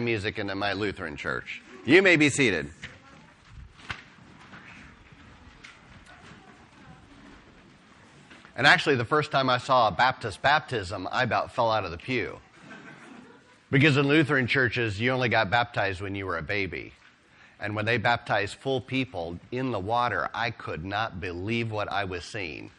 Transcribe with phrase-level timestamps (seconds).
[0.00, 1.60] music into my Lutheran church.
[1.84, 2.70] You may be seated.
[8.56, 11.90] And actually, the first time I saw a Baptist baptism, I about fell out of
[11.90, 12.38] the pew.
[13.70, 16.94] Because in Lutheran churches, you only got baptized when you were a baby.
[17.60, 22.04] And when they baptized full people in the water, I could not believe what I
[22.04, 22.70] was seeing.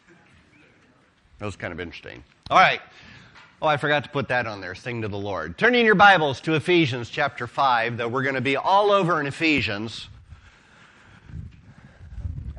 [1.40, 2.24] It was kind of interesting.
[2.50, 2.80] All right.
[3.64, 4.74] Oh, I forgot to put that on there.
[4.74, 5.56] Sing to the Lord.
[5.56, 9.26] Turning your Bibles to Ephesians chapter 5, though we're going to be all over in
[9.26, 10.10] Ephesians.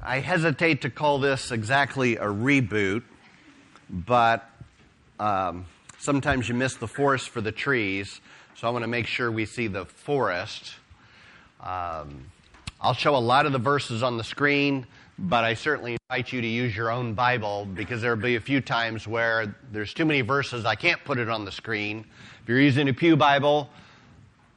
[0.02, 3.04] I hesitate to call this exactly a reboot,
[3.88, 4.50] but
[5.20, 5.68] um,
[6.00, 8.20] sometimes you miss the forest for the trees,
[8.56, 10.73] so I want to make sure we see the forest.
[11.62, 12.31] Um,
[12.81, 14.88] I'll show a lot of the verses on the screen
[15.18, 18.60] but I certainly invite you to use your own Bible because there'll be a few
[18.60, 22.06] times where there's too many verses, I can't put it on the screen.
[22.44, 23.70] If you're using a Pew Bible,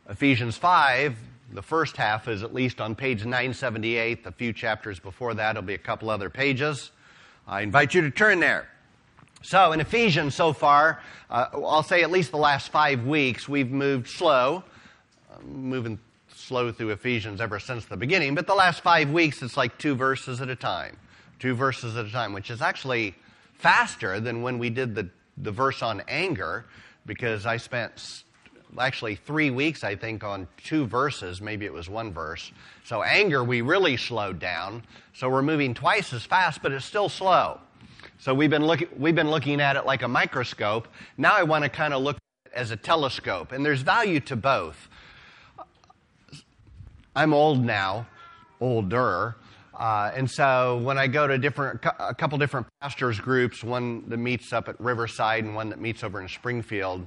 [0.09, 1.17] Ephesians 5,
[1.53, 4.27] the first half is at least on page 978.
[4.27, 6.91] A few chapters before that, will be a couple other pages.
[7.47, 8.69] I invite you to turn there.
[9.41, 13.71] So, in Ephesians so far, uh, I'll say at least the last five weeks, we've
[13.71, 14.65] moved slow,
[15.31, 15.99] uh, moving
[16.49, 19.95] slow through Ephesians ever since the beginning, but the last five weeks it's like two
[19.95, 20.97] verses at a time.
[21.39, 23.15] Two verses at a time, which is actually
[23.53, 26.65] faster than when we did the, the verse on anger,
[27.05, 28.25] because I spent
[28.79, 31.43] actually three weeks, I think, on two verses.
[31.43, 32.51] Maybe it was one verse.
[32.85, 34.85] So, anger, we really slowed down.
[35.13, 37.61] So, we're moving twice as fast, but it's still slow.
[38.19, 40.89] So, we've been, look, we've been looking at it like a microscope.
[41.17, 42.17] Now, I want to kind of look
[42.55, 43.53] as a telescope.
[43.53, 44.89] And there's value to both.
[47.19, 48.07] I'm old now,
[48.61, 49.35] older.
[49.77, 54.19] Uh, and so when I go to different, a couple different pastors groups, one that
[54.19, 57.05] meets up at Riverside and one that meets over in Springfield,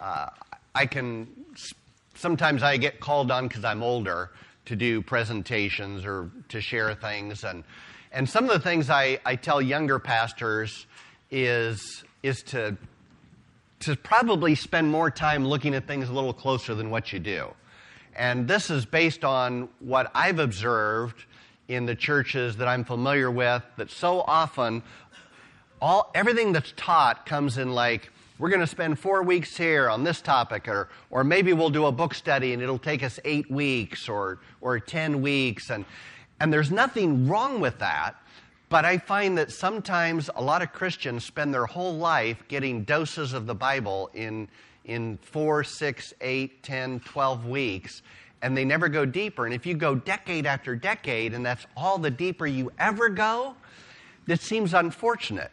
[0.00, 0.28] uh,
[0.76, 1.26] I can
[2.14, 4.30] sometimes I get called on because I'm older
[4.66, 7.64] to do presentations or to share things, and
[8.12, 10.86] and some of the things I, I tell younger pastors
[11.28, 12.76] is is to
[13.80, 17.52] to probably spend more time looking at things a little closer than what you do.
[18.14, 21.24] And this is based on what I've observed
[21.68, 24.82] in the churches that I'm familiar with, that so often
[25.80, 30.04] all, everything that's taught comes in like, we're going to spend four weeks here on
[30.04, 33.50] this topic, or, or maybe we'll do a book study and it'll take us eight
[33.50, 35.70] weeks or, or 10 weeks.
[35.70, 35.84] And,
[36.40, 38.16] and there's nothing wrong with that,
[38.68, 43.32] but I find that sometimes a lot of Christians spend their whole life getting doses
[43.32, 44.48] of the Bible in,
[44.84, 48.02] in four, six, eight, ten, twelve weeks,
[48.42, 49.44] and they never go deeper.
[49.44, 53.54] And if you go decade after decade, and that's all the deeper you ever go,
[54.26, 55.50] that seems unfortunate.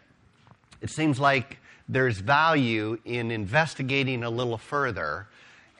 [0.81, 1.57] It seems like
[1.88, 5.28] there's value in investigating a little further.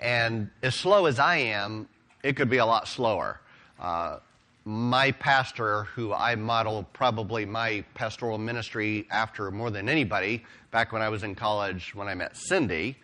[0.02, 1.88] And as slow as I am,
[2.24, 3.40] it could be a lot slower.
[3.80, 4.18] Uh,
[4.66, 11.02] my pastor, who I model probably my pastoral ministry after more than anybody, back when
[11.02, 12.98] I was in college when I met Cindy,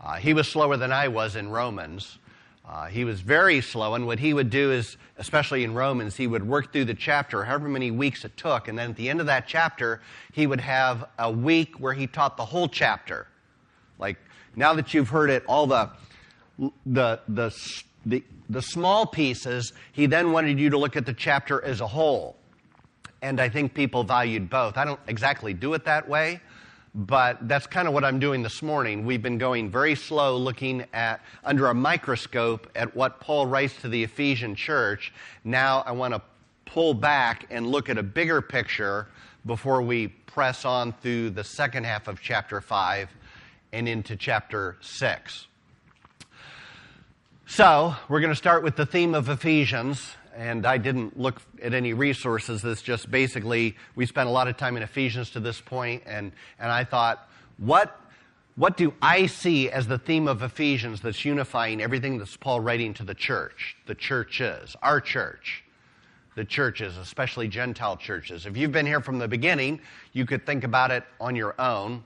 [0.00, 2.18] uh, he was slower than I was in Romans.
[2.66, 6.26] Uh, he was very slow, and what he would do is, especially in Romans, he
[6.26, 9.18] would work through the chapter, however many weeks it took, and then at the end
[9.18, 10.00] of that chapter,
[10.32, 13.26] he would have a week where he taught the whole chapter.
[13.98, 14.18] Like
[14.54, 15.90] now that you've heard it, all the
[16.86, 17.50] the the
[18.06, 21.86] the, the small pieces, he then wanted you to look at the chapter as a
[21.86, 22.36] whole.
[23.20, 24.78] And I think people valued both.
[24.78, 26.40] I don't exactly do it that way,
[26.94, 29.06] but that's kind of what I'm doing this morning.
[29.06, 33.88] We've been going very slow looking at, under a microscope, at what Paul writes to
[33.88, 35.12] the Ephesian church.
[35.44, 36.22] Now I want to
[36.64, 39.06] pull back and look at a bigger picture
[39.46, 43.08] before we press on through the second half of chapter 5
[43.72, 45.46] and into chapter 6.
[47.46, 51.74] So, we're going to start with the theme of Ephesians and I didn't look at
[51.74, 52.62] any resources.
[52.62, 56.32] This just basically, we spent a lot of time in Ephesians to this point, and,
[56.58, 57.28] and I thought,
[57.58, 58.00] what,
[58.56, 62.94] what do I see as the theme of Ephesians that's unifying everything that's Paul writing
[62.94, 65.62] to the church, the churches, our church?
[66.36, 68.46] The churches, especially Gentile churches.
[68.46, 69.78] If you've been here from the beginning,
[70.14, 72.02] you could think about it on your own.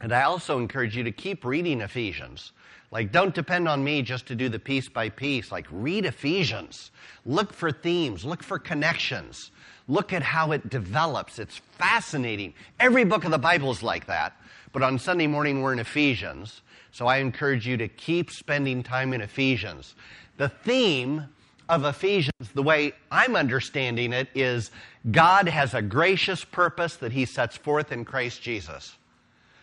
[0.00, 2.50] And I also encourage you to keep reading Ephesians.
[2.90, 5.52] Like, don't depend on me just to do the piece by piece.
[5.52, 6.90] Like, read Ephesians.
[7.26, 8.24] Look for themes.
[8.24, 9.50] Look for connections.
[9.88, 11.38] Look at how it develops.
[11.38, 12.54] It's fascinating.
[12.80, 14.36] Every book of the Bible is like that.
[14.72, 16.62] But on Sunday morning, we're in Ephesians.
[16.92, 19.94] So I encourage you to keep spending time in Ephesians.
[20.38, 21.24] The theme
[21.68, 24.70] of Ephesians, the way I'm understanding it, is
[25.10, 28.96] God has a gracious purpose that He sets forth in Christ Jesus.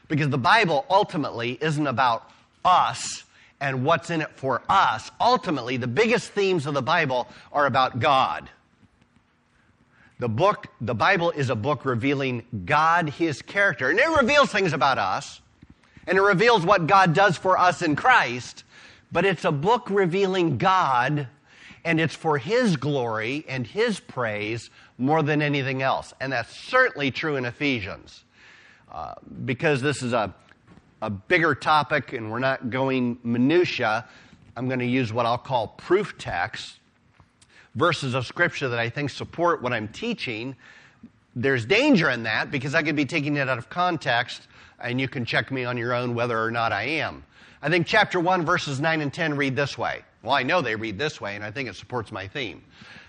[0.07, 2.29] Because the Bible ultimately isn't about
[2.65, 3.23] us
[3.61, 5.09] and what's in it for us.
[5.21, 8.49] Ultimately, the biggest themes of the Bible are about God.
[10.19, 14.71] The book, the Bible is a book revealing God, His character, and it reveals things
[14.71, 15.41] about us,
[16.07, 18.63] and it reveals what God does for us in Christ,
[19.11, 21.27] but it's a book revealing God,
[21.83, 26.13] and it's for His glory and His praise more than anything else.
[26.21, 28.23] And that's certainly true in Ephesians.
[28.89, 30.33] Uh, because this is a,
[31.01, 34.05] a bigger topic and we're not going minutia,
[34.55, 36.79] I'm going to use what I'll call proof texts
[37.75, 40.55] verses of Scripture that I think support what I'm teaching,
[41.35, 44.47] there's danger in that because I could be taking it out of context,
[44.79, 47.23] and you can check me on your own whether or not I am.
[47.61, 50.03] I think chapter 1, verses 9 and 10 read this way.
[50.23, 52.63] Well, I know they read this way, and I think it supports my theme.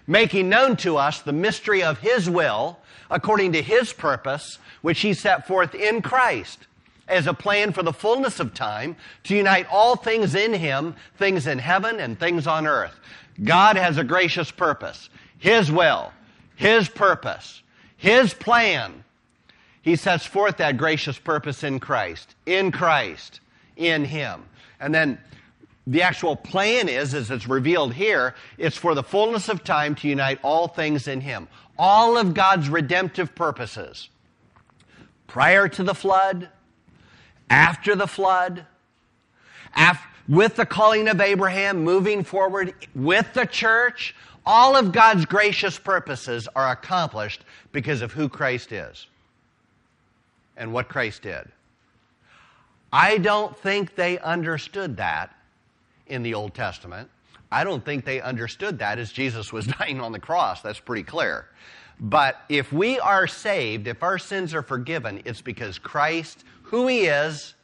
[0.07, 2.79] Making known to us the mystery of His will,
[3.11, 6.67] according to His purpose, which He set forth in Christ
[7.09, 11.47] as a plan for the fullness of time to unite all things in Him, things
[11.47, 12.99] in heaven and things on earth.
[13.45, 15.09] God has a gracious purpose.
[15.39, 16.13] His will,
[16.57, 17.63] His purpose,
[17.97, 19.05] His plan.
[19.83, 23.41] He sets forth that gracious purpose in Christ, in Christ,
[23.77, 24.43] in Him.
[24.81, 25.19] And then
[25.87, 30.09] the actual plan is, as it's revealed here, it's for the fullness of time to
[30.09, 31.47] unite all things in Him.
[31.79, 34.09] All of God's redemptive purposes.
[35.29, 36.49] Prior to the flood,
[37.51, 38.67] after the flood,
[39.75, 44.15] after, with the calling of Abraham, moving forward with the church,
[44.45, 49.07] all of God's gracious purposes are accomplished because of who Christ is
[50.57, 51.49] and what Christ did.
[52.93, 55.35] I don't think they understood that
[56.07, 57.11] in the Old Testament.
[57.51, 60.63] I don't think they understood that as Jesus was dying on the cross.
[60.63, 61.47] That's pretty clear.
[61.99, 67.07] But if we are saved, if our sins are forgiven, it's because Christ, who He
[67.07, 67.55] is,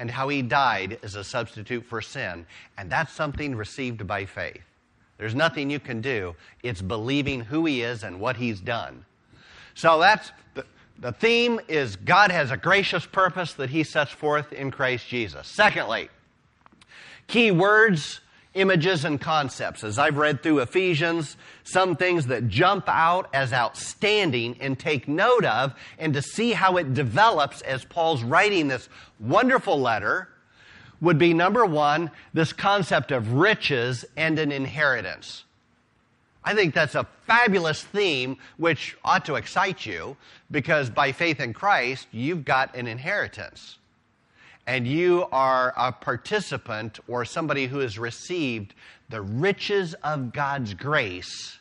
[0.00, 2.46] and how he died as a substitute for sin.
[2.78, 4.62] And that's something received by faith.
[5.18, 6.34] There's nothing you can do.
[6.62, 9.04] It's believing who he is and what he's done.
[9.74, 10.64] So that's the,
[10.98, 15.46] the theme is God has a gracious purpose that he sets forth in Christ Jesus.
[15.46, 16.08] Secondly,
[17.26, 18.22] key words
[18.54, 19.84] images and concepts.
[19.84, 25.44] As I've read through Ephesians, some things that jump out as outstanding and take note
[25.44, 28.88] of, and to see how it develops as Paul's writing this
[29.20, 30.28] wonderful letter,
[31.00, 35.44] would be number one, this concept of riches and an inheritance.
[36.44, 40.16] I think that's a fabulous theme which ought to excite you
[40.50, 43.78] because by faith in Christ, you've got an inheritance
[44.70, 48.72] and you are a participant or somebody who has received
[49.08, 51.58] the riches of God's grace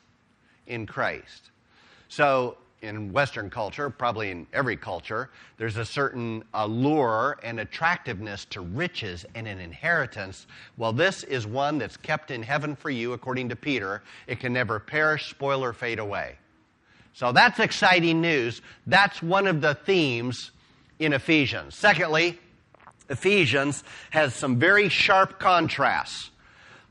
[0.67, 1.49] in Christ.
[2.07, 8.61] So, in Western culture, probably in every culture, there's a certain allure and attractiveness to
[8.61, 10.45] riches and an inheritance.
[10.77, 14.03] Well, this is one that's kept in heaven for you, according to Peter.
[14.27, 16.35] It can never perish, spoil, or fade away.
[17.15, 18.61] So that's exciting news.
[18.85, 20.51] That's one of the themes
[20.99, 21.73] in Ephesians.
[21.73, 22.37] Secondly,
[23.09, 26.29] Ephesians has some very sharp contrasts.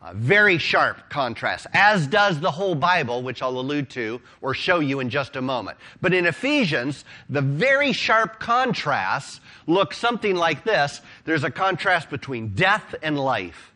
[0.00, 4.78] Uh, very sharp contrasts, as does the whole Bible, which I'll allude to or show
[4.78, 5.76] you in just a moment.
[6.00, 11.00] But in Ephesians, the very sharp contrasts look something like this.
[11.24, 13.72] There's a contrast between death and life.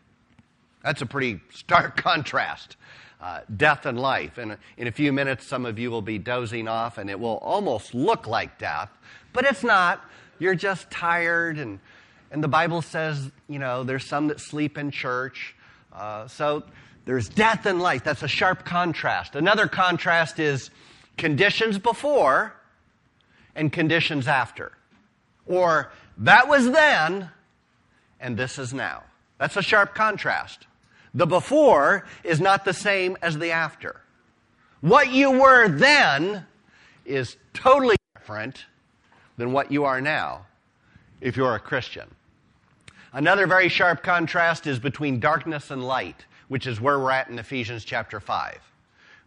[0.84, 2.76] That's a pretty stark contrast.
[3.20, 4.38] Uh, death and life.
[4.38, 7.38] And in a few minutes, some of you will be dozing off, and it will
[7.38, 8.90] almost look like death,
[9.32, 10.04] but it's not.
[10.40, 11.78] You're just tired and
[12.32, 15.54] and the Bible says, you know, there's some that sleep in church.
[15.92, 16.64] Uh, so
[17.04, 18.02] there's death and life.
[18.04, 19.36] That's a sharp contrast.
[19.36, 20.70] Another contrast is
[21.18, 22.54] conditions before
[23.54, 24.72] and conditions after.
[25.46, 27.28] Or that was then
[28.18, 29.02] and this is now.
[29.38, 30.66] That's a sharp contrast.
[31.12, 34.00] The before is not the same as the after.
[34.80, 36.46] What you were then
[37.04, 38.64] is totally different
[39.36, 40.46] than what you are now
[41.20, 42.08] if you're a Christian.
[43.14, 47.38] Another very sharp contrast is between darkness and light, which is where we're at in
[47.38, 48.58] Ephesians chapter 5.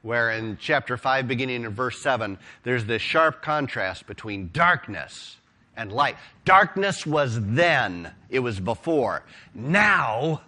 [0.01, 5.37] Where in chapter 5, beginning in verse 7, there's this sharp contrast between darkness
[5.77, 6.15] and light.
[6.45, 9.23] Darkness was then, it was before.
[9.53, 10.41] Now,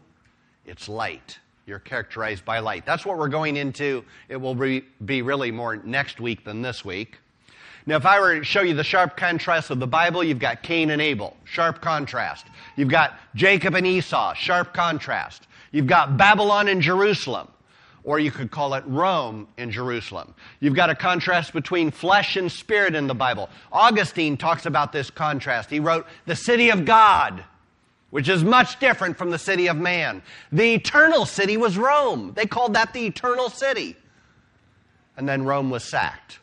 [0.65, 1.37] it's light.
[1.67, 2.87] You're characterized by light.
[2.87, 4.03] That's what we're going into.
[4.29, 7.19] It will be, really more next week than this week.
[7.87, 10.61] Now, if I were to show you the sharp contrast of the Bible, you've got
[10.61, 12.45] Cain and Abel, sharp contrast.
[12.75, 15.47] You've got Jacob and Esau, sharp contrast.
[15.71, 17.47] You've got Babylon and Jerusalem,
[18.03, 20.35] or you could call it Rome and Jerusalem.
[20.59, 23.49] You've got a contrast between flesh and spirit in the Bible.
[23.71, 25.69] Augustine talks about this contrast.
[25.69, 27.43] He wrote, The city of God
[28.09, 30.21] which is much different from the city of man.
[30.51, 32.33] The eternal city was Rome.
[32.35, 33.95] They called that the eternal city.
[35.17, 36.39] And then Rome was sacked,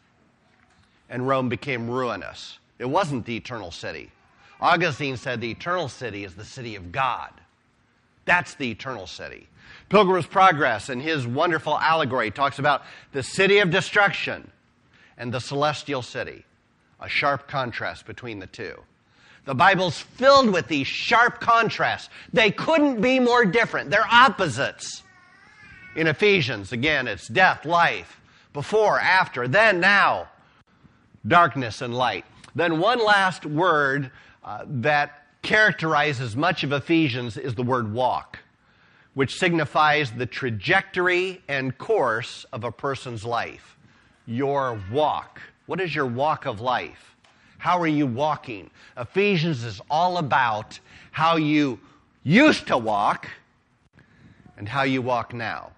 [1.15, 2.59] and Rome became ruinous.
[2.81, 4.11] It wasn't the eternal city.
[4.61, 7.31] Augustine said the eternal city is the city of God.
[8.25, 9.47] That's the eternal city.
[9.91, 14.51] Pilgrim's Progress, in his wonderful allegory, talks about the city of destruction
[15.17, 16.45] and the celestial city,
[16.99, 18.75] a sharp contrast between the two.
[19.45, 22.09] The Bible's filled with these sharp contrasts.
[22.33, 23.89] They couldn't be more different.
[23.89, 25.05] They're opposites.
[25.95, 28.21] In Ephesians, again, it's death, life,
[28.53, 30.29] before, after, then, now,
[31.27, 32.25] darkness and light.
[32.55, 34.11] Then, one last word
[34.45, 38.39] uh, that characterizes much of Ephesians is the word walk,
[39.15, 43.77] which signifies the trajectory and course of a person's life.
[44.27, 45.41] Your walk.
[45.67, 47.15] What is your walk of life?
[47.59, 48.71] How are you walking?
[48.97, 50.79] Ephesians is all about
[51.13, 51.81] how you
[52.23, 53.29] used to walk
[54.57, 55.73] and how you walk now.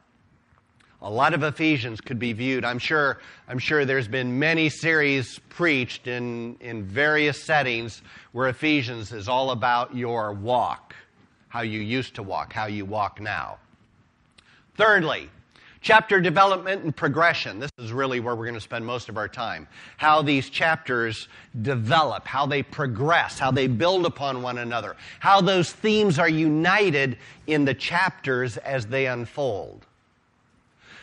[1.07, 2.65] A lot of Ephesians could be viewed.
[2.65, 9.13] I'm sure, I'm sure there's been many series preached in, in various settings where Ephesians
[9.13, 10.97] is all about your walk,
[11.47, 13.59] how you used to walk, how you walk now.
[14.77, 15.31] Thirdly,
[15.81, 17.61] chapter development and progression.
[17.61, 19.69] This is really where we're going to spend most of our time.
[19.99, 21.29] How these chapters
[21.63, 27.17] develop, how they progress, how they build upon one another, how those themes are united
[27.47, 29.87] in the chapters as they unfold.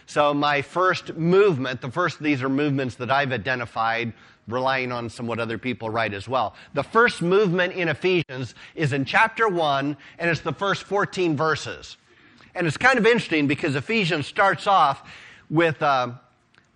[0.05, 4.13] So, my first movement, the first of these are movements that I've identified,
[4.47, 6.55] relying on some what other people write as well.
[6.73, 11.97] The first movement in Ephesians is in chapter 1, and it's the first 14 verses.
[12.55, 15.09] And it's kind of interesting because Ephesians starts off
[15.49, 16.11] with uh,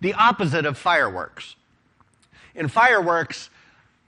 [0.00, 1.56] the opposite of fireworks.
[2.54, 3.50] In fireworks,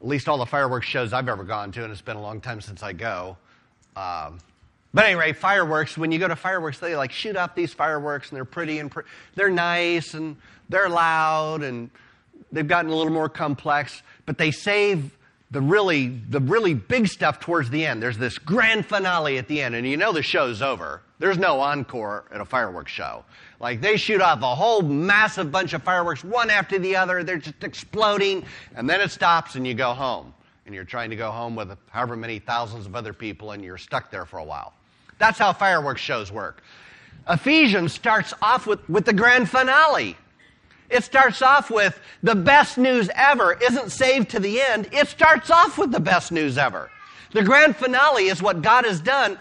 [0.00, 2.40] at least all the fireworks shows I've ever gone to, and it's been a long
[2.40, 3.36] time since I go,
[3.96, 4.38] um,
[4.92, 8.36] but anyway, fireworks, when you go to fireworks, they like shoot up these fireworks and
[8.36, 8.92] they're pretty and
[9.36, 10.36] they're nice and
[10.68, 11.90] they're loud and
[12.50, 15.16] they've gotten a little more complex, but they save
[15.52, 18.02] the really the really big stuff towards the end.
[18.02, 21.02] There's this grand finale at the end and you know the show's over.
[21.20, 23.24] There's no encore at a fireworks show.
[23.60, 27.38] Like they shoot off a whole massive bunch of fireworks one after the other, they're
[27.38, 28.44] just exploding
[28.74, 30.34] and then it stops and you go home.
[30.66, 33.78] And you're trying to go home with however many thousands of other people and you're
[33.78, 34.72] stuck there for a while.
[35.20, 36.62] That's how fireworks shows work.
[37.28, 40.16] Ephesians starts off with, with the grand finale.
[40.88, 44.88] It starts off with the best news ever isn't saved to the end.
[44.92, 46.90] It starts off with the best news ever.
[47.32, 49.38] The grand finale is what God has done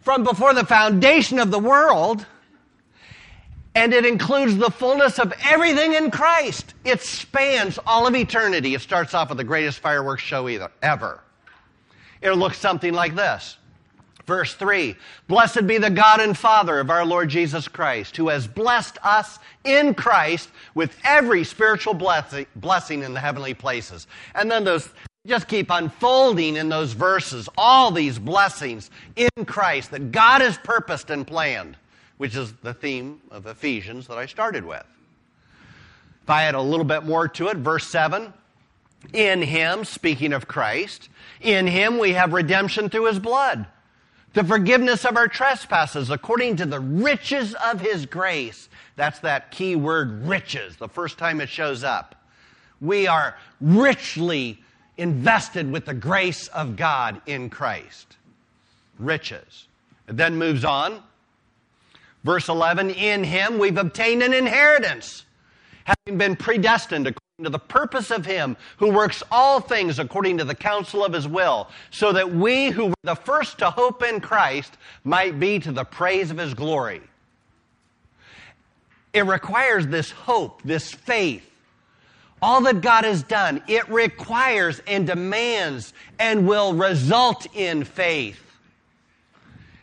[0.00, 2.24] from before the foundation of the world,
[3.74, 6.72] and it includes the fullness of everything in Christ.
[6.84, 8.74] It spans all of eternity.
[8.74, 11.20] It starts off with the greatest fireworks show either, ever.
[12.22, 13.58] It looks something like this.
[14.28, 14.94] Verse 3
[15.26, 19.38] Blessed be the God and Father of our Lord Jesus Christ, who has blessed us
[19.64, 24.06] in Christ with every spiritual blessing in the heavenly places.
[24.34, 24.90] And then those
[25.26, 31.08] just keep unfolding in those verses, all these blessings in Christ that God has purposed
[31.08, 31.78] and planned,
[32.18, 34.84] which is the theme of Ephesians that I started with.
[36.22, 38.30] If I add a little bit more to it, verse 7
[39.14, 41.08] In Him, speaking of Christ,
[41.40, 43.66] in Him we have redemption through His blood
[44.38, 48.68] the forgiveness of our trespasses according to the riches of his grace.
[48.94, 52.14] That's that key word riches, the first time it shows up.
[52.80, 54.62] We are richly
[54.96, 58.16] invested with the grace of God in Christ.
[59.00, 59.66] Riches.
[60.06, 61.02] It then moves on.
[62.22, 65.24] Verse 11, in him we've obtained an inheritance,
[65.82, 67.08] having been predestined
[67.44, 71.28] to the purpose of Him who works all things according to the counsel of His
[71.28, 75.70] will, so that we who were the first to hope in Christ might be to
[75.70, 77.00] the praise of His glory.
[79.12, 81.48] It requires this hope, this faith.
[82.42, 88.42] All that God has done, it requires and demands and will result in faith.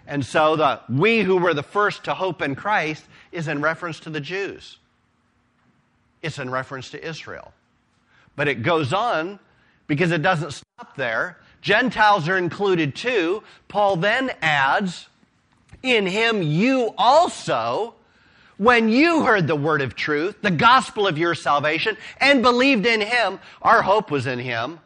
[0.08, 4.02] And so the we who were the first to hope in Christ is in reference
[4.02, 4.78] to the Jews.
[6.26, 7.54] It's in reference to Israel.
[8.36, 9.40] But it goes on
[9.88, 11.38] because it doesn't stop there.
[11.62, 13.44] Gentiles are included too.
[13.68, 15.08] Paul then adds,
[15.84, 17.94] In him you also,
[18.58, 23.02] when you heard the word of truth, the gospel of your salvation, and believed in
[23.02, 24.80] him, our hope was in him.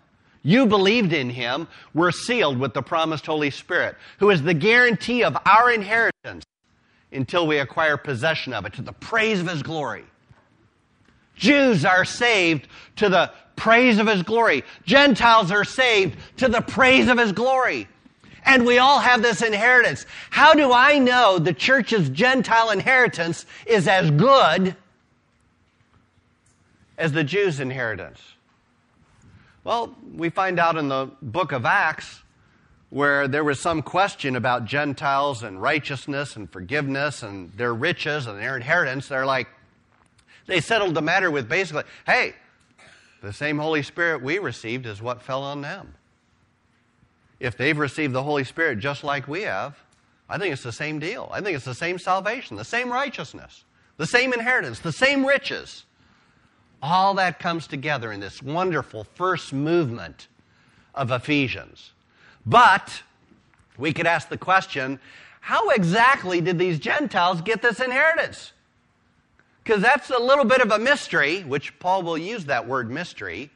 [0.43, 5.24] You believed in him, were sealed with the promised Holy Spirit, who is the guarantee
[5.24, 6.43] of our inheritance
[7.12, 10.05] until we acquire possession of it to the praise of his glory.
[11.39, 12.67] Jews are saved
[12.98, 14.63] to the praise of his glory.
[14.86, 17.88] Gentiles are saved to the praise of his glory.
[18.46, 20.05] And we all have this inheritance.
[20.29, 24.75] How do I know the church's Gentile inheritance is as good
[26.98, 28.22] as the Jews' inheritance?
[29.63, 32.22] Well, we find out in the book of Acts
[32.89, 38.39] where there was some question about Gentiles and righteousness and forgiveness and their riches and
[38.39, 39.08] their inheritance.
[39.10, 39.48] They're like,
[40.50, 42.34] they settled the matter with basically, hey,
[43.22, 45.94] the same Holy Spirit we received is what fell on them.
[47.39, 49.77] If they've received the Holy Spirit just like we have,
[50.27, 51.29] I think it's the same deal.
[51.32, 53.63] I think it's the same salvation, the same righteousness,
[53.98, 55.86] the same inheritance, the same riches.
[56.82, 60.27] All that comes together in this wonderful first movement
[60.96, 61.91] of Ephesians.
[62.46, 63.01] But
[63.77, 65.00] we could ask the question
[65.41, 68.53] how exactly did these Gentiles get this inheritance?
[69.69, 73.51] Because that's a little bit of a mystery, which Paul will use that word mystery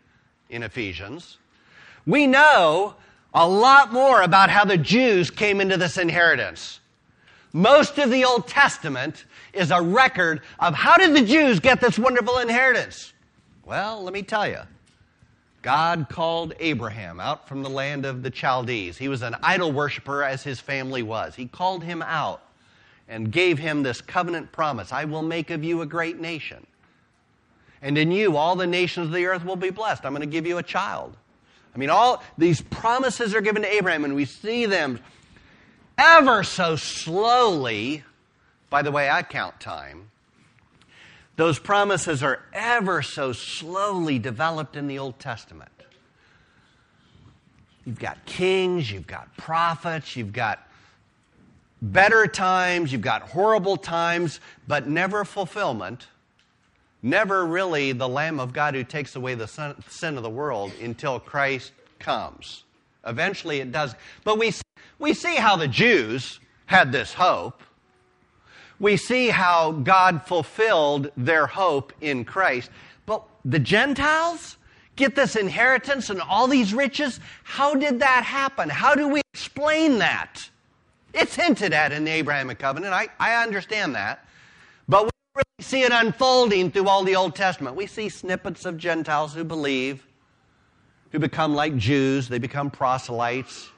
[0.48, 1.40] in Ephesians.
[2.06, 2.94] We know
[3.34, 6.82] a lot more about how the Jews came into this inheritance.
[7.52, 11.98] Most of the Old Testament is a record of how did the Jews get this
[11.98, 13.12] wonderful inheritance?
[13.66, 14.60] Well, let me tell you.
[15.64, 19.00] God called Abraham out from the land of the Chaldees.
[19.00, 21.34] He was an idol worshiper as his family was.
[21.34, 22.43] He called him out
[23.14, 26.66] and gave him this covenant promise I will make of you a great nation.
[27.80, 30.04] And in you, all the nations of the earth will be blessed.
[30.04, 31.16] I'm going to give you a child.
[31.76, 35.00] I mean, all these promises are given to Abraham, and we see them
[35.96, 38.04] ever so slowly,
[38.72, 40.10] by the way I count time,
[41.36, 45.70] those promises are ever so slowly developed in the Old Testament.
[47.86, 50.68] You've got kings, you've got prophets, you've got
[51.92, 56.08] better times, you've got horrible times, but never fulfillment.
[57.02, 61.20] Never really the Lamb of God who takes away the sin of the world until
[61.20, 62.64] Christ comes.
[63.06, 63.94] Eventually it does.
[64.24, 64.54] But we,
[65.00, 67.62] we see how the Jews had this hope
[68.84, 72.70] we see how God fulfilled their hope in Christ.
[73.06, 74.58] But the Gentiles
[74.98, 77.22] get this inheritance and all these riches.
[77.44, 78.68] How did that happen?
[78.68, 80.50] How do we explain that?
[81.14, 82.94] It's hinted at in the Abrahamic covenant.
[82.94, 84.26] I, I understand that.
[84.88, 87.76] But we really see it unfolding through all the Old Testament.
[87.76, 90.06] We see snippets of Gentiles who believe,
[91.12, 93.70] who become like Jews, they become proselytes.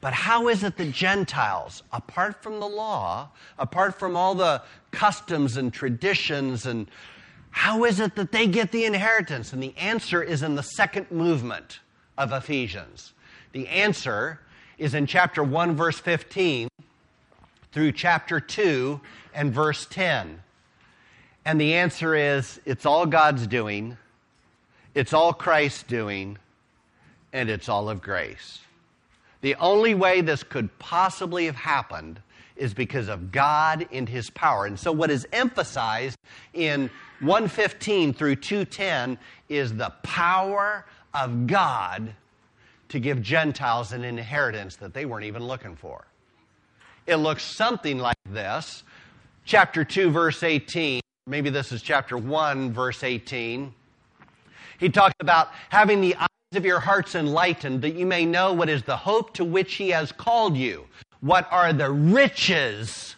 [0.00, 4.62] But how is it that Gentiles, apart from the law, apart from all the
[4.92, 6.88] customs and traditions, and
[7.50, 9.52] how is it that they get the inheritance?
[9.52, 11.80] And the answer is in the second movement
[12.16, 13.12] of Ephesians.
[13.52, 14.40] The answer
[14.78, 16.68] is in chapter 1, verse 15
[17.72, 19.00] through chapter 2
[19.34, 20.42] and verse 10.
[21.44, 23.96] And the answer is it's all God's doing,
[24.94, 26.38] it's all Christ's doing,
[27.32, 28.60] and it's all of grace.
[29.40, 32.20] The only way this could possibly have happened
[32.56, 34.66] is because of God and His power.
[34.66, 36.18] And so, what is emphasized
[36.54, 42.12] in 115 through 210 is the power of God
[42.88, 46.06] to give Gentiles an inheritance that they weren't even looking for.
[47.06, 48.82] It looks something like this.
[49.44, 51.00] Chapter 2, verse 18.
[51.26, 53.72] Maybe this is chapter 1, verse 18.
[54.78, 58.68] He talks about having the eyes of your hearts enlightened, that you may know what
[58.68, 60.86] is the hope to which he has called you,
[61.20, 63.16] what are the riches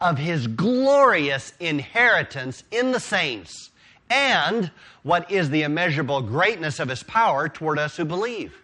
[0.00, 3.70] of his glorious inheritance in the saints,
[4.08, 4.70] and
[5.02, 8.54] what is the immeasurable greatness of his power toward us who believe.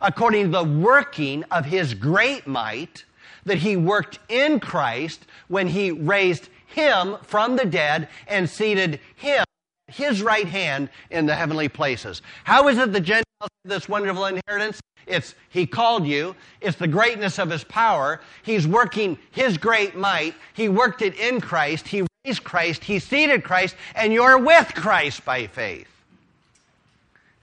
[0.00, 3.04] According to the working of his great might
[3.44, 9.44] that he worked in Christ when he raised him from the dead and seated him
[9.88, 12.22] his right hand in the heavenly places.
[12.44, 14.80] How is it the Gentiles have this wonderful inheritance?
[15.06, 16.36] It's He called you.
[16.60, 18.20] It's the greatness of His power.
[18.42, 20.34] He's working His great might.
[20.52, 21.88] He worked it in Christ.
[21.88, 22.84] He raised Christ.
[22.84, 25.88] He seated Christ, and you're with Christ by faith.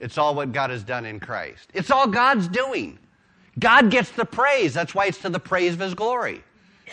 [0.00, 1.68] It's all what God has done in Christ.
[1.74, 2.98] It's all God's doing.
[3.58, 4.74] God gets the praise.
[4.74, 6.42] That's why it's to the praise of His glory.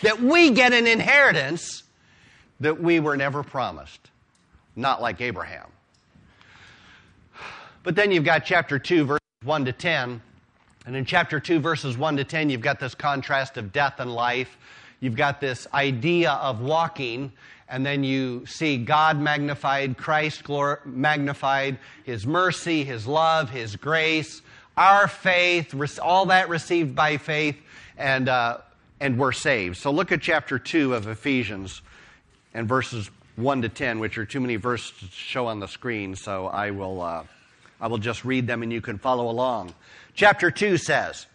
[0.02, 1.82] That we get an inheritance
[2.60, 4.10] that we were never promised
[4.76, 5.70] not like Abraham.
[7.82, 10.20] But then you've got chapter 2, verses 1 to 10.
[10.86, 14.14] And in chapter 2, verses 1 to 10, you've got this contrast of death and
[14.14, 14.56] life.
[15.00, 17.32] You've got this idea of walking,
[17.74, 20.44] and then you see God magnified, Christ
[20.84, 24.42] magnified, His mercy, His love, His grace,
[24.76, 27.56] our faith, all that received by faith,
[27.98, 28.58] and, uh,
[29.00, 29.76] and we're saved.
[29.78, 31.82] So look at chapter 2 of Ephesians
[32.54, 36.14] and verses 1 to 10, which are too many verses to show on the screen,
[36.14, 37.24] so I will, uh,
[37.80, 39.74] I will just read them and you can follow along.
[40.14, 41.26] Chapter 2 says,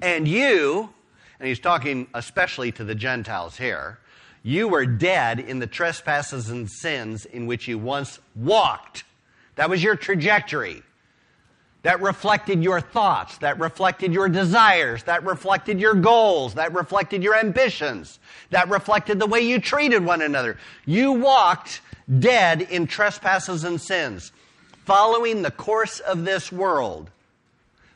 [0.00, 0.90] And you,
[1.38, 4.00] and he's talking especially to the Gentiles here,
[4.42, 9.04] you were dead in the trespasses and sins in which you once walked.
[9.54, 10.82] That was your trajectory.
[11.82, 13.38] That reflected your thoughts.
[13.38, 15.02] That reflected your desires.
[15.04, 16.54] That reflected your goals.
[16.54, 18.18] That reflected your ambitions.
[18.50, 20.58] That reflected the way you treated one another.
[20.86, 21.80] You walked
[22.18, 24.32] dead in trespasses and sins,
[24.84, 27.10] following the course of this world,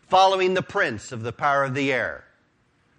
[0.08, 2.25] following the prince of the power of the air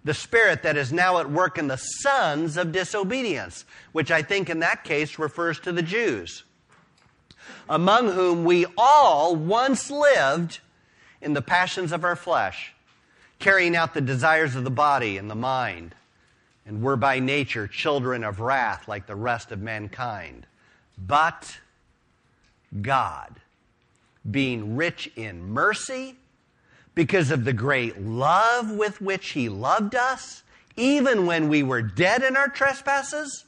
[0.04, 4.48] the spirit that is now at work in the sons of disobedience, which I think
[4.48, 6.44] in that case refers to the Jews,
[7.68, 10.60] among whom we all once lived
[11.20, 12.72] in the passions of our flesh,
[13.38, 15.94] carrying out the desires of the body and the mind,
[16.64, 20.46] and were by nature children of wrath like the rest of mankind.
[20.96, 21.58] But
[22.82, 23.40] God,
[24.30, 26.16] being rich in mercy,
[26.98, 30.42] because of the great love with which He loved us,
[30.76, 33.44] even when we were dead in our trespasses,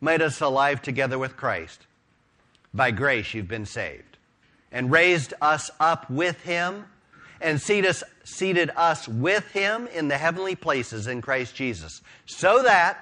[0.00, 1.86] made us alive together with Christ.
[2.74, 4.16] By grace you've been saved,
[4.72, 6.86] and raised us up with Him,
[7.40, 12.64] and seated us, seated us with Him in the heavenly places in Christ Jesus, so
[12.64, 12.98] that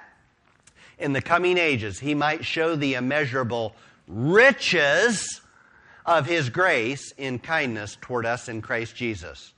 [0.99, 3.73] in the coming ages He might show the immeasurable
[4.07, 5.41] riches
[6.09, 9.53] of his grace in kindness toward us in Christ Jesus.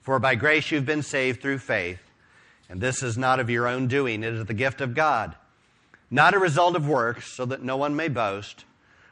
[0.00, 2.00] For by grace you've been saved through faith,
[2.70, 5.36] and this is not of your own doing, it is the gift of God,
[6.10, 8.64] not a result of works, so that no one may boast.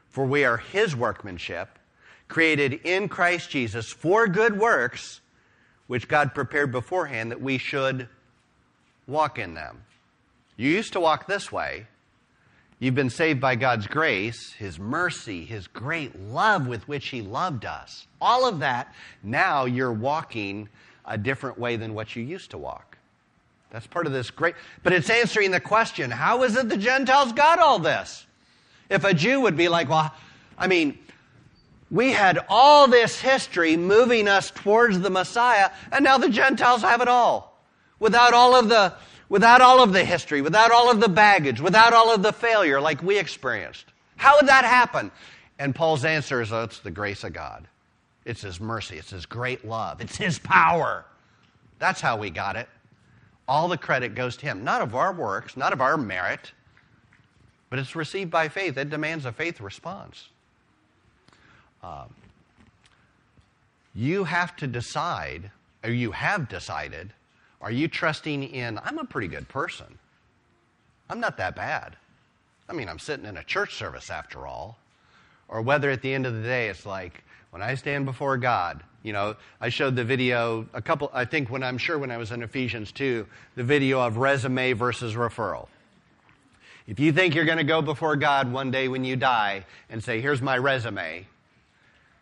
[0.09, 1.79] For we are his workmanship,
[2.29, 5.21] created in Christ Jesus for good works,
[5.87, 8.09] which God prepared beforehand that we should
[9.07, 9.83] walk in them.
[10.57, 11.89] You used to walk this way,
[12.81, 17.67] You've been saved by God's grace, His mercy, His great love with which He loved
[17.67, 18.07] us.
[18.23, 20.71] All of that, now you're walking
[21.05, 22.97] a different way than what you used to walk.
[23.71, 27.33] That's part of this great, but it's answering the question how is it the Gentiles
[27.35, 28.25] got all this?
[28.89, 30.13] If a Jew would be like, well,
[30.57, 30.99] I mean,
[31.91, 37.03] we had all this history moving us towards the Messiah, and now the Gentiles have
[37.03, 37.61] it all.
[37.99, 38.95] Without all of the
[39.31, 42.81] without all of the history, without all of the baggage, without all of the failure
[42.81, 43.87] like we experienced.
[44.17, 45.11] How would that happen?
[45.59, 47.67] And Paul's answer is oh, it's the grace of God.
[48.27, 48.99] It's His mercy.
[48.99, 50.03] It's His great love.
[50.03, 51.07] It's His power.
[51.79, 52.69] That's how we got it.
[53.49, 56.53] All the credit goes to Him, not of our works, not of our merit,
[57.71, 58.77] but it's received by faith.
[58.77, 60.29] It demands a faith response.
[61.83, 62.13] Um,
[63.95, 65.51] you have to decide,
[65.83, 67.13] or you have decided,
[67.61, 69.99] are you trusting in, I'm a pretty good person?
[71.09, 71.97] I'm not that bad.
[72.69, 74.79] I mean, I'm sitting in a church service after all.
[75.49, 78.83] Or whether at the end of the day it's like, when I stand before God,
[79.03, 82.17] you know, I showed the video a couple, I think when I'm sure when I
[82.17, 85.67] was in Ephesians 2, the video of resume versus referral.
[86.87, 90.03] If you think you're going to go before God one day when you die and
[90.03, 91.27] say, here's my resume,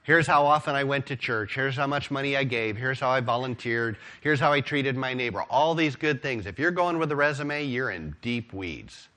[0.09, 1.55] Here's how often I went to church.
[1.55, 2.79] Here's how much money I gave.
[2.79, 3.99] Here's how I volunteered.
[4.23, 5.43] Here's how I treated my neighbor.
[5.51, 6.47] All these good things.
[6.47, 9.09] If you're going with a resume, you're in deep weeds.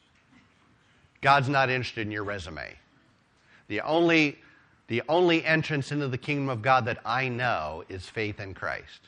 [1.21, 2.75] God's not interested in your resume.
[3.69, 4.37] The only,
[4.87, 8.99] the only entrance into the kingdom of God that I know is faith in Christ.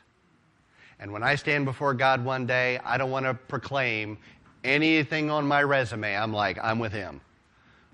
[1.01, 4.17] And when I stand before God one day, I don't want to proclaim
[4.63, 6.15] anything on my resume.
[6.15, 7.19] I'm like, I'm with Him.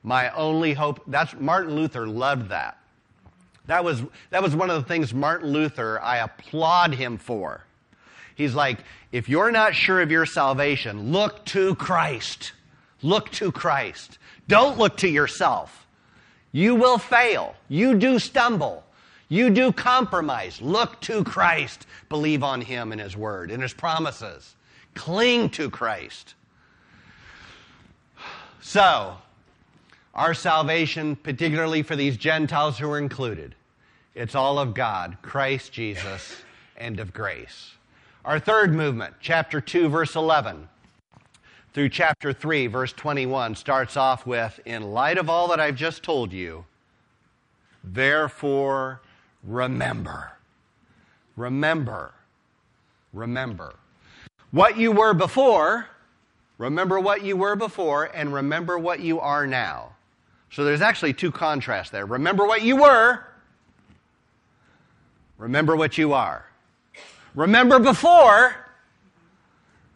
[0.03, 2.78] My only hope, that's Martin Luther loved that.
[3.69, 4.01] That was,
[4.31, 7.63] that was one of the things Martin Luther, I applaud him for.
[8.33, 8.79] He's like,
[9.11, 12.53] if you're not sure of your salvation, look to Christ.
[13.03, 14.17] Look to Christ.
[14.47, 15.85] Don't look to yourself.
[16.51, 17.55] You will fail.
[17.67, 18.83] You do stumble.
[19.27, 20.59] You do compromise.
[20.63, 21.85] Look to Christ.
[22.09, 24.55] Believe on Him and His Word and His promises.
[24.95, 26.33] Cling to Christ.
[28.61, 29.15] So,
[30.15, 33.53] our salvation, particularly for these Gentiles who are included,
[34.15, 36.41] it's all of God, Christ Jesus,
[36.77, 37.71] and of grace.
[38.25, 40.67] Our third movement, chapter 2, verse 11
[41.73, 46.03] through chapter 3, verse 21, starts off with In light of all that I've just
[46.03, 46.65] told you,
[47.83, 49.01] therefore
[49.43, 50.31] remember.
[51.35, 52.13] Remember.
[53.13, 53.75] Remember.
[54.51, 55.87] What you were before,
[56.57, 59.93] remember what you were before, and remember what you are now.
[60.51, 62.05] So there's actually two contrasts there.
[62.05, 63.23] Remember what you were,
[65.39, 66.45] Remember what you are.
[67.33, 68.55] Remember before,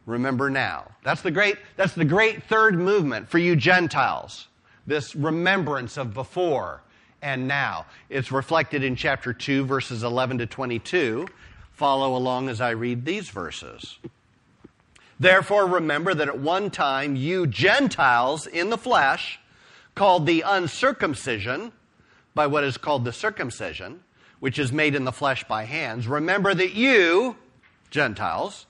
[0.06, 0.92] remember now.
[1.04, 4.48] That's the great, that's the great third movement for you Gentiles.
[4.88, 6.82] This remembrance of before
[7.22, 7.86] and now.
[8.10, 11.28] It's reflected in chapter 2, verses 11 to 22.
[11.74, 13.98] Follow along as I read these verses.
[15.20, 19.40] Therefore, remember that at one time you Gentiles in the flesh,
[19.94, 21.74] called the uncircumcision,
[22.34, 24.04] by what is called the circumcision,
[24.44, 27.34] which is made in the flesh by hands, remember that you,
[27.92, 28.66] Gentiles,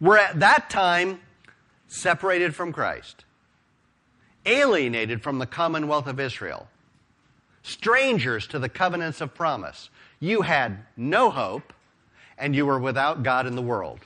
[0.00, 1.18] were at that time
[1.88, 3.24] separated from Christ,
[4.46, 6.68] alienated from the commonwealth of Israel,
[7.64, 9.90] strangers to the covenants of promise.
[10.20, 11.72] You had no hope,
[12.38, 13.98] and you were without God in the world.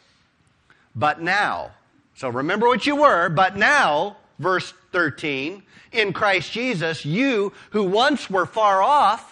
[0.97, 1.73] But now,
[2.15, 8.31] so remember what you were, but now, verse 13, in Christ Jesus, you who once
[8.31, 9.32] were far off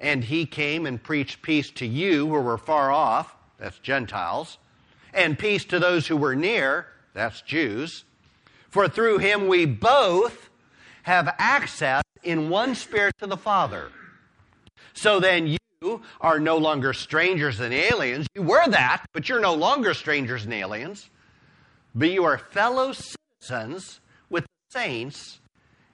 [0.00, 4.58] And he came and preached peace to you who were far off, that's Gentiles,
[5.12, 8.04] and peace to those who were near, that's Jews.
[8.70, 10.50] For through him we both
[11.02, 13.90] have access in one spirit to the Father.
[14.92, 18.26] So then you are no longer strangers and aliens.
[18.34, 21.08] You were that, but you're no longer strangers and aliens.
[21.94, 25.40] But you are fellow citizens with the saints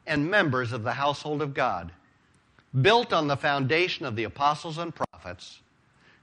[0.07, 1.93] and members of the household of God,
[2.83, 5.61] built on the foundation of the apostles and prophets,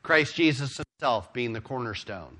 [0.04, 2.38] Christ Jesus himself being the cornerstone,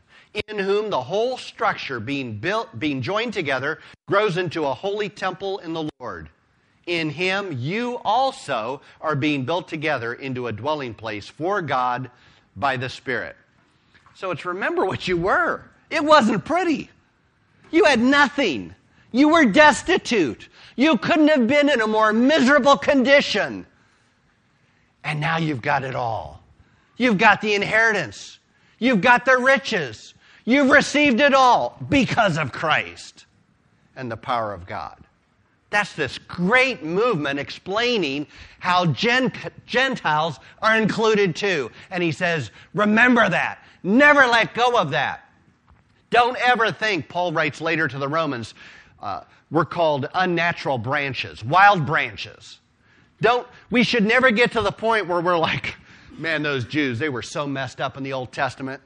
[0.48, 5.60] in whom the whole structure being built, being joined together, grows into a holy temple
[5.60, 6.30] in the Lord.
[6.88, 12.10] In him you also are being built together into a dwelling place for God
[12.56, 13.36] by the Spirit.
[14.16, 15.64] So it's remember what you were.
[15.90, 16.90] It wasn't pretty.
[17.70, 18.76] You had nothing.
[19.12, 20.50] You were destitute.
[20.76, 23.66] You couldn't have been in a more miserable condition.
[25.04, 26.44] And now you've got it all.
[26.98, 28.40] You've got the inheritance.
[28.80, 30.14] You've got the riches.
[30.46, 33.26] You've received it all because of Christ
[33.96, 34.98] and the power of God.
[35.70, 38.28] That's this great movement explaining
[38.60, 41.72] how Gentiles are included too.
[41.90, 43.64] And he says, remember that.
[43.84, 45.30] Never let go of that.
[46.10, 48.54] Don't ever think, Paul writes later to the Romans,
[49.02, 52.60] uh, we're called unnatural branches, wild branches.
[53.22, 55.76] Don't, we should never get to the point where we're like,
[56.18, 58.82] man, those Jews, they were so messed up in the Old Testament.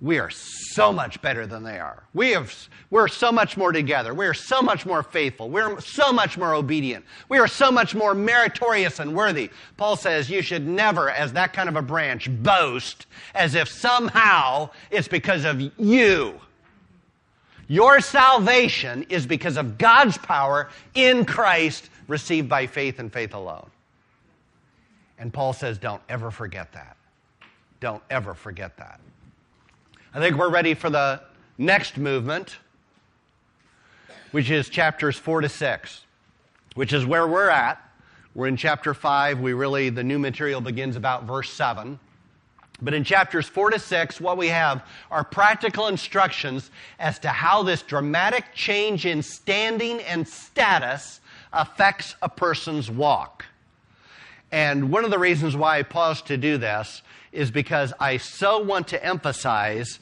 [0.00, 2.04] We are so much better than they are.
[2.14, 2.54] We have,
[2.88, 4.14] we're so much more together.
[4.14, 5.50] We are so much more faithful.
[5.50, 7.04] We're so much more obedient.
[7.28, 9.50] We are so much more meritorious and worthy.
[9.76, 14.70] Paul says you should never, as that kind of a branch, boast as if somehow
[14.90, 16.40] it's because of you
[17.70, 23.70] your salvation is because of God's power in Christ received by faith and faith alone.
[25.20, 26.96] And Paul says, don't ever forget that.
[27.78, 28.98] Don't ever forget that.
[30.14, 31.20] I think we're ready for the
[31.58, 32.56] next movement,
[34.32, 36.04] which is chapters 4 to 6,
[36.74, 37.80] which is where we're at.
[38.34, 39.40] We're in chapter 5.
[39.40, 41.98] We really, the new material begins about verse 7.
[42.80, 47.62] But in chapters 4 to 6, what we have are practical instructions as to how
[47.62, 51.20] this dramatic change in standing and status
[51.52, 53.44] affects a person's walk.
[54.52, 58.58] And one of the reasons why I paused to do this is because I so
[58.60, 60.00] want to emphasize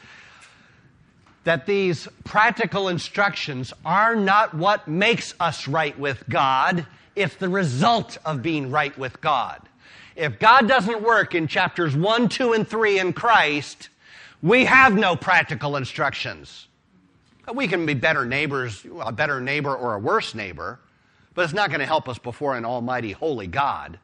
[1.44, 8.18] that these practical instructions are not what makes us right with God, it's the result
[8.24, 9.60] of being right with God.
[10.14, 13.88] If God doesn't work in chapters 1, 2, and 3 in Christ,
[14.42, 16.66] we have no practical instructions.
[17.52, 20.80] We can be better neighbors, a better neighbor or a worse neighbor,
[21.34, 23.98] but it's not going to help us before an almighty holy God.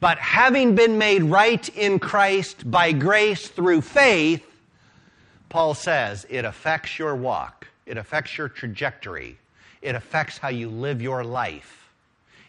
[0.00, 4.44] But having been made right in Christ by grace through faith,
[5.50, 9.36] Paul says it affects your walk, it affects your trajectory,
[9.82, 11.76] it affects how you live your life.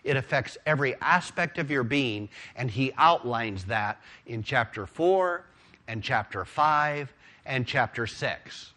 [0.03, 5.43] It affects every aspect of your being, and he outlines that in chapter 4
[5.87, 7.13] and chapter 5
[7.45, 8.71] and chapter 6.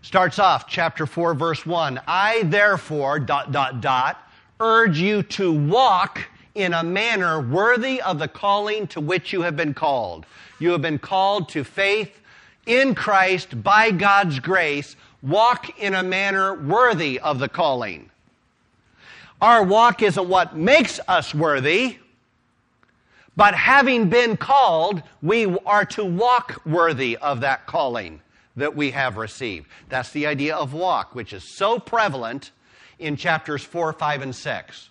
[0.00, 2.00] Starts off chapter 4, verse 1.
[2.06, 4.18] I therefore, dot, dot, dot,
[4.60, 9.56] urge you to walk in a manner worthy of the calling to which you have
[9.56, 10.26] been called.
[10.58, 12.20] You have been called to faith
[12.66, 14.96] in Christ by God's grace.
[15.22, 18.10] Walk in a manner worthy of the calling.
[19.40, 21.98] Our walk isn't what makes us worthy,
[23.36, 28.20] But having been called, we are to walk worthy of that calling
[28.56, 29.68] that we have received.
[29.88, 32.50] That's the idea of walk, which is so prevalent
[32.98, 34.90] in chapters 4, 5, and 6.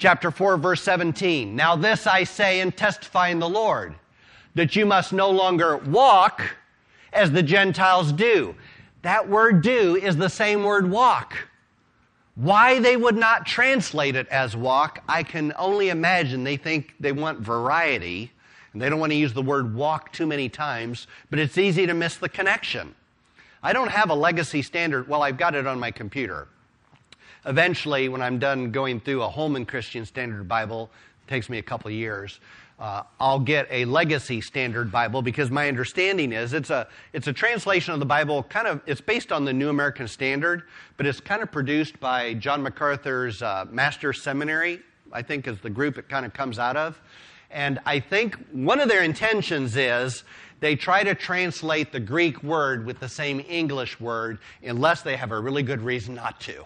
[0.00, 1.54] Chapter 4, verse 17.
[1.54, 3.94] Now, this I say and testify in the Lord,
[4.54, 6.56] that you must no longer walk
[7.12, 8.54] as the Gentiles do.
[9.02, 11.34] That word do is the same word walk.
[12.34, 17.12] Why they would not translate it as walk, I can only imagine they think they
[17.12, 18.32] want variety
[18.72, 21.86] and they don't want to use the word walk too many times, but it's easy
[21.86, 22.94] to miss the connection.
[23.62, 26.48] I don't have a legacy standard, well, I've got it on my computer.
[27.46, 30.90] Eventually, when I'm done going through a Holman Christian Standard Bible,
[31.26, 32.40] takes me a couple years,
[32.80, 37.32] uh, I'll get a legacy standard Bible because my understanding is it's a, it's a
[37.32, 40.62] translation of the Bible, kind of, it's based on the New American Standard,
[40.96, 44.80] but it's kind of produced by John MacArthur's uh, Master Seminary,
[45.12, 46.98] I think is the group it kind of comes out of.
[47.50, 50.24] And I think one of their intentions is
[50.60, 55.32] they try to translate the Greek word with the same English word unless they have
[55.32, 56.64] a really good reason not to.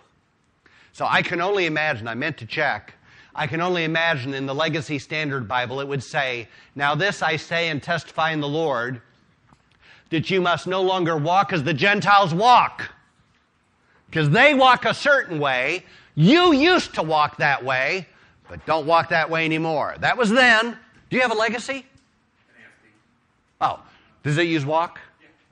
[0.94, 2.94] So I can only imagine, I meant to check,
[3.35, 7.35] I can only imagine in the Legacy Standard Bible it would say, Now this I
[7.37, 9.02] say and testify in the Lord,
[10.11, 12.90] that you must no longer walk as the Gentiles walk.
[14.07, 15.85] Because they walk a certain way.
[16.14, 18.07] You used to walk that way,
[18.48, 19.96] but don't walk that way anymore.
[19.98, 20.78] That was then.
[21.11, 21.85] Do you have a legacy?
[23.61, 23.80] Oh,
[24.22, 25.00] does it use walk?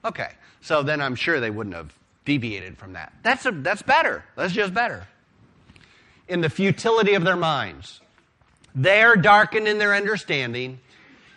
[0.05, 0.31] Okay.
[0.61, 1.93] So then I'm sure they wouldn't have
[2.25, 3.13] deviated from that.
[3.25, 4.25] That's, a, that's better.
[4.37, 5.09] That's just better
[6.29, 8.01] in the futility of their minds.
[8.75, 10.81] They're darkened in their understanding,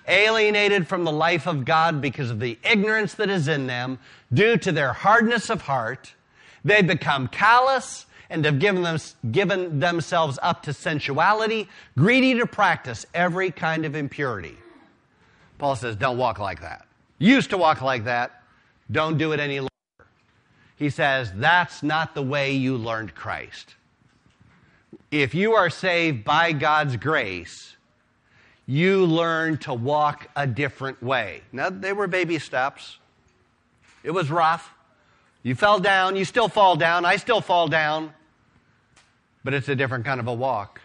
[0.08, 4.00] alienated from the life of God because of the ignorance that is in them
[4.34, 6.13] due to their hardness of heart.
[6.63, 8.98] They become callous and have given, them,
[9.32, 14.58] given themselves up to sensuality, greedy to practice every kind of impurity.
[15.58, 16.86] Paul says, don't walk like that.
[17.19, 18.41] Used to walk like that.
[18.91, 19.69] Don't do it any longer.
[20.76, 23.76] He says, that's not the way you learned Christ
[25.21, 27.75] if you are saved by God's grace,
[28.65, 31.41] you learn to walk a different way.
[31.51, 32.97] Now, they were baby steps.
[34.04, 34.73] It was rough.
[35.43, 38.13] You fell down, you still fall down, I still fall down.
[39.43, 40.82] But it's a different kind of a walk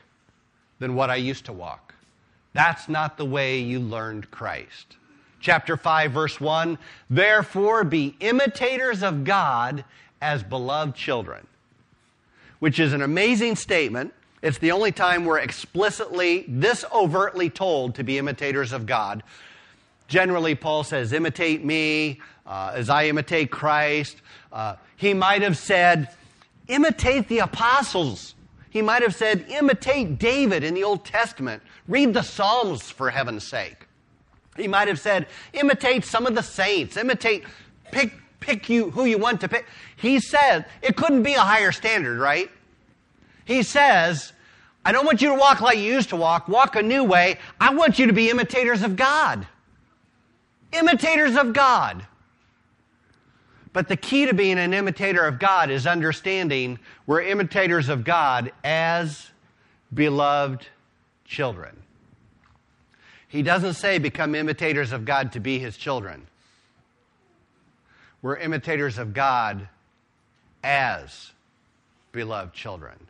[0.79, 1.95] than what I used to walk.
[2.53, 4.97] That's not the way you learned Christ.
[5.41, 6.77] Chapter 5, verse 1
[7.09, 9.85] Therefore, be imitators of God
[10.21, 11.47] as beloved children,
[12.59, 14.13] which is an amazing statement
[14.43, 19.23] it's the only time we're explicitly, this overtly told to be imitators of God.
[20.09, 24.17] Generally, Paul says, imitate me uh, as I imitate Christ.
[24.53, 26.09] Uh, he might have said,
[26.69, 28.35] imitate the apostles.
[28.71, 31.63] He might have said, imitate David in the Old Testament.
[31.87, 33.87] Read the Psalms for heaven's sake.
[34.57, 36.97] He might have said, imitate some of the saints.
[36.97, 37.45] Imitate,
[37.93, 39.67] pick, pick you who you want to pick.
[39.97, 42.51] He said, it couldn't be a higher standard, right?
[43.51, 44.33] He says,
[44.85, 47.37] I don't want you to walk like you used to walk, walk a new way.
[47.61, 49.45] I want you to be imitators of God.
[50.73, 52.07] Imitators of God.
[53.73, 58.53] But the key to being an imitator of God is understanding we're imitators of God
[58.63, 59.29] as
[59.93, 60.69] beloved
[61.25, 61.77] children.
[63.27, 66.25] He doesn't say become imitators of God to be his children.
[68.23, 69.69] We're imitators of God
[70.63, 71.33] as
[72.13, 73.09] beloved children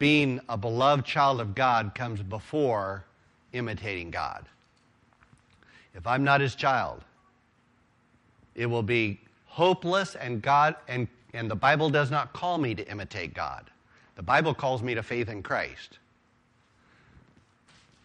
[0.00, 3.04] being a beloved child of God comes before
[3.52, 4.46] imitating God.
[5.94, 7.02] If I'm not his child,
[8.54, 12.90] it will be hopeless and God and, and the Bible does not call me to
[12.90, 13.70] imitate God.
[14.16, 15.98] The Bible calls me to faith in Christ.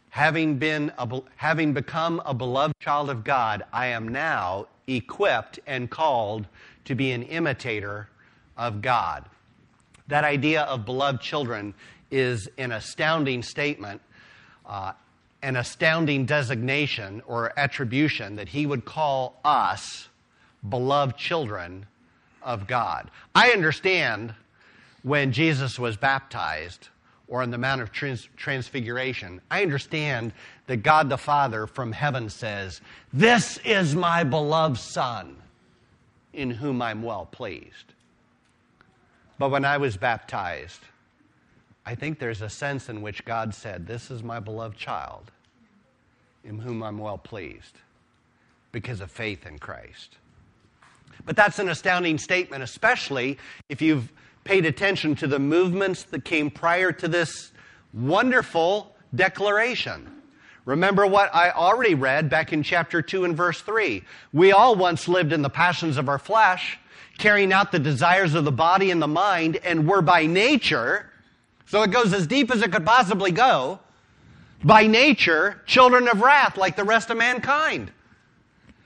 [0.09, 5.89] Having, been a, having become a beloved child of God, I am now equipped and
[5.89, 6.45] called
[6.85, 8.09] to be an imitator
[8.57, 9.25] of God.
[10.07, 11.73] That idea of beloved children
[12.11, 14.01] is an astounding statement,
[14.65, 14.93] uh,
[15.41, 20.09] an astounding designation or attribution that he would call us
[20.67, 21.85] beloved children
[22.41, 23.09] of God.
[23.33, 24.33] I understand
[25.03, 26.89] when Jesus was baptized
[27.27, 30.31] or on the Mount of Trans- Transfiguration, I understand
[30.67, 32.81] that God the Father from heaven says,
[33.11, 35.35] This is my beloved Son
[36.33, 37.94] in whom I'm well pleased.
[39.37, 40.79] But when I was baptized,
[41.85, 45.31] I think there's a sense in which God said, This is my beloved child,
[46.43, 47.79] in whom I'm well pleased,
[48.71, 50.17] because of faith in Christ.
[51.25, 53.37] But that's an astounding statement, especially
[53.69, 54.11] if you've
[54.43, 57.51] paid attention to the movements that came prior to this
[57.93, 60.11] wonderful declaration.
[60.65, 64.03] Remember what I already read back in chapter 2 and verse 3.
[64.33, 66.79] We all once lived in the passions of our flesh,
[67.17, 71.09] carrying out the desires of the body and the mind, and were by nature,
[71.65, 73.79] so it goes as deep as it could possibly go,
[74.63, 77.91] by nature, children of wrath like the rest of mankind.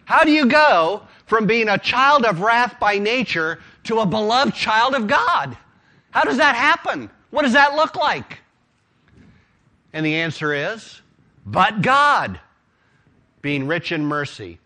[0.06, 4.54] How do you go from being a child of wrath by nature to a beloved
[4.54, 5.56] child of God?
[6.12, 7.10] How does that happen?
[7.30, 8.40] What does that look like?
[9.94, 11.02] And the answer is
[11.46, 12.40] but God,
[13.42, 14.60] being rich in mercy,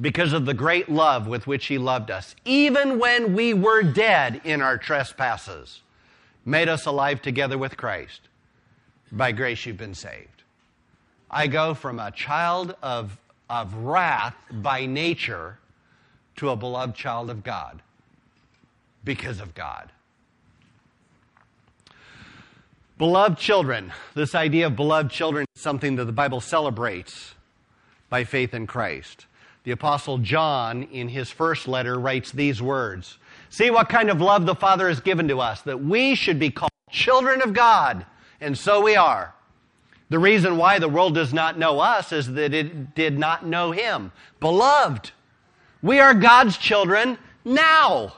[0.00, 4.40] because of the great love with which He loved us, even when we were dead
[4.44, 5.82] in our trespasses,
[6.44, 8.22] made us alive together with Christ.
[9.10, 10.42] By grace you've been saved.
[11.30, 13.18] I go from a child of,
[13.48, 15.58] of wrath by nature
[16.36, 17.82] to a beloved child of God
[19.04, 19.90] because of God.
[22.98, 27.34] Beloved children, this idea of beloved children is something that the Bible celebrates
[28.08, 29.26] by faith in Christ.
[29.66, 33.18] The Apostle John, in his first letter, writes these words
[33.50, 36.50] See what kind of love the Father has given to us, that we should be
[36.50, 38.06] called children of God,
[38.40, 39.34] and so we are.
[40.08, 43.72] The reason why the world does not know us is that it did not know
[43.72, 44.12] Him.
[44.38, 45.10] Beloved,
[45.82, 48.14] we are God's children now,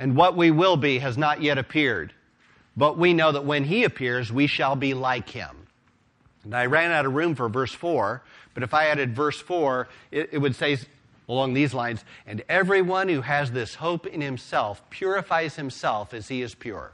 [0.00, 2.12] and what we will be has not yet appeared.
[2.76, 5.68] But we know that when he appears, we shall be like him.
[6.42, 8.22] And I ran out of room for verse 4,
[8.60, 10.76] but if I added verse 4, it, it would say
[11.30, 16.42] along these lines, and everyone who has this hope in himself purifies himself as he
[16.42, 16.92] is pure.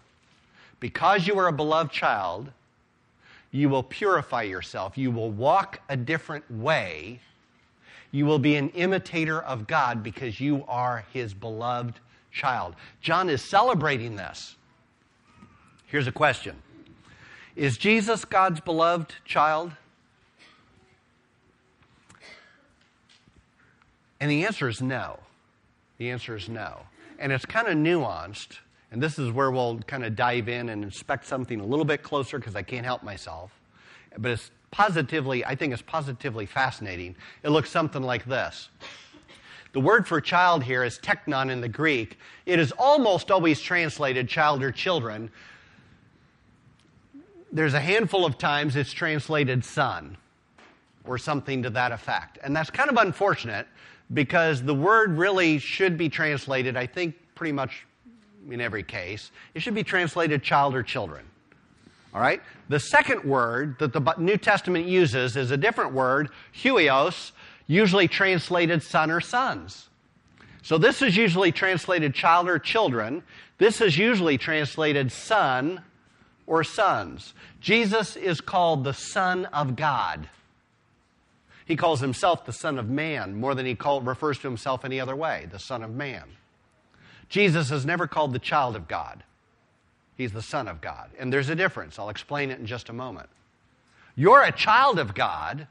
[0.79, 2.53] Because you are a beloved child,
[3.51, 4.97] you will purify yourself.
[4.97, 7.19] You will walk a different way.
[8.13, 11.99] You will be an imitator of God because you are his beloved
[12.31, 12.77] child.
[13.01, 14.55] John is celebrating this.
[15.87, 16.55] Here's a question
[17.57, 19.73] Is Jesus God's beloved child?
[24.27, 25.21] And the answer is no.
[25.99, 26.81] The answer is no.
[27.21, 28.59] And it's kind of nuanced.
[28.91, 32.03] And this is where we'll kind of dive in and inspect something a little bit
[32.03, 33.53] closer because I can't help myself.
[34.19, 37.15] But it's positively, I think it's positively fascinating.
[37.45, 38.69] It looks something like this.
[39.73, 42.19] The word for child here is teknon in the Greek.
[42.47, 45.31] It is almost always translated child or children,
[47.53, 50.17] there's a handful of times it's translated son
[51.05, 52.41] or something to that effect.
[52.43, 53.69] And that's kind of unfortunate
[54.13, 57.87] because the word really should be translated, I think, pretty much
[58.51, 59.31] in every case.
[59.55, 61.25] It should be translated child or children.
[62.15, 62.41] All right?
[62.69, 67.33] The second word that the New Testament uses is a different word, huios,
[67.67, 69.89] usually translated son or sons.
[70.63, 73.23] So this is usually translated child or children.
[73.59, 75.83] This is usually translated son
[76.47, 77.35] or sons.
[77.61, 80.29] Jesus is called the Son of God.
[81.67, 85.01] He calls himself the Son of Man more than he call, refers to himself any
[85.01, 86.25] other way, the Son of Man.
[87.29, 89.25] Jesus is never called the child of God.
[90.17, 91.11] He's the Son of God.
[91.19, 91.99] And there's a difference.
[91.99, 93.29] I'll explain it in just a moment.
[94.15, 95.67] You're a child of God.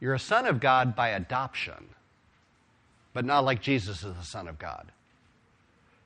[0.00, 1.88] You're a son of God by adoption,
[3.12, 4.90] but not like Jesus is the Son of God.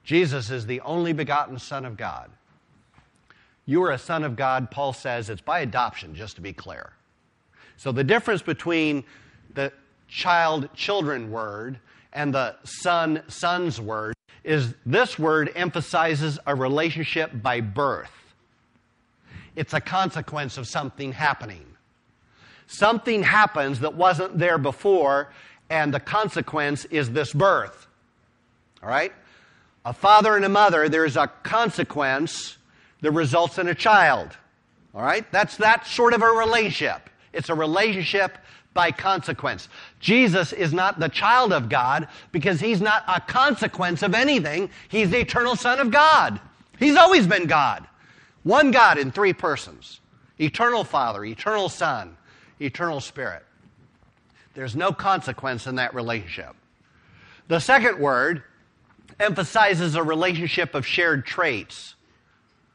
[0.04, 2.30] Jesus is the only begotten Son of God.
[3.64, 6.92] You are a son of God, Paul says it's by adoption, just to be clear.
[7.76, 9.04] So the difference between
[9.54, 9.72] the
[10.08, 11.78] child children word
[12.12, 14.14] and the son sons word
[14.44, 18.10] is this word emphasizes a relationship by birth.
[19.56, 21.64] It's a consequence of something happening.
[22.66, 25.32] Something happens that wasn't there before,
[25.70, 27.86] and the consequence is this birth.
[28.82, 29.12] All right?
[29.84, 32.56] A father and a mother, there's a consequence
[33.00, 34.36] that results in a child.
[34.94, 35.30] All right?
[35.32, 37.08] That's that sort of a relationship.
[37.36, 38.38] It's a relationship
[38.74, 39.68] by consequence.
[40.00, 44.70] Jesus is not the child of God because he's not a consequence of anything.
[44.88, 46.40] He's the eternal Son of God.
[46.78, 47.86] He's always been God.
[48.42, 50.00] One God in three persons
[50.38, 52.16] eternal Father, eternal Son,
[52.60, 53.44] eternal Spirit.
[54.54, 56.54] There's no consequence in that relationship.
[57.48, 58.42] The second word
[59.20, 61.94] emphasizes a relationship of shared traits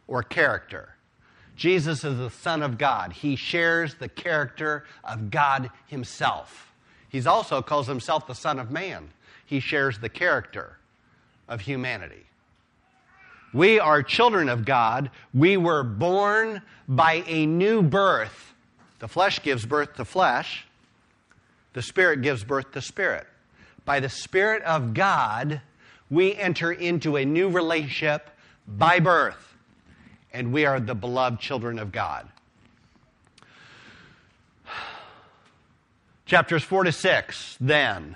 [0.07, 0.95] or character.
[1.61, 3.13] Jesus is the Son of God.
[3.13, 6.73] He shares the character of God Himself.
[7.07, 9.11] He also calls Himself the Son of Man.
[9.45, 10.79] He shares the character
[11.47, 12.25] of humanity.
[13.53, 15.11] We are children of God.
[15.35, 18.55] We were born by a new birth.
[18.97, 20.65] The flesh gives birth to flesh,
[21.73, 23.27] the Spirit gives birth to spirit.
[23.85, 25.61] By the Spirit of God,
[26.09, 28.31] we enter into a new relationship
[28.67, 29.50] by birth
[30.33, 32.27] and we are the beloved children of God.
[36.25, 38.15] Chapters 4 to 6, then,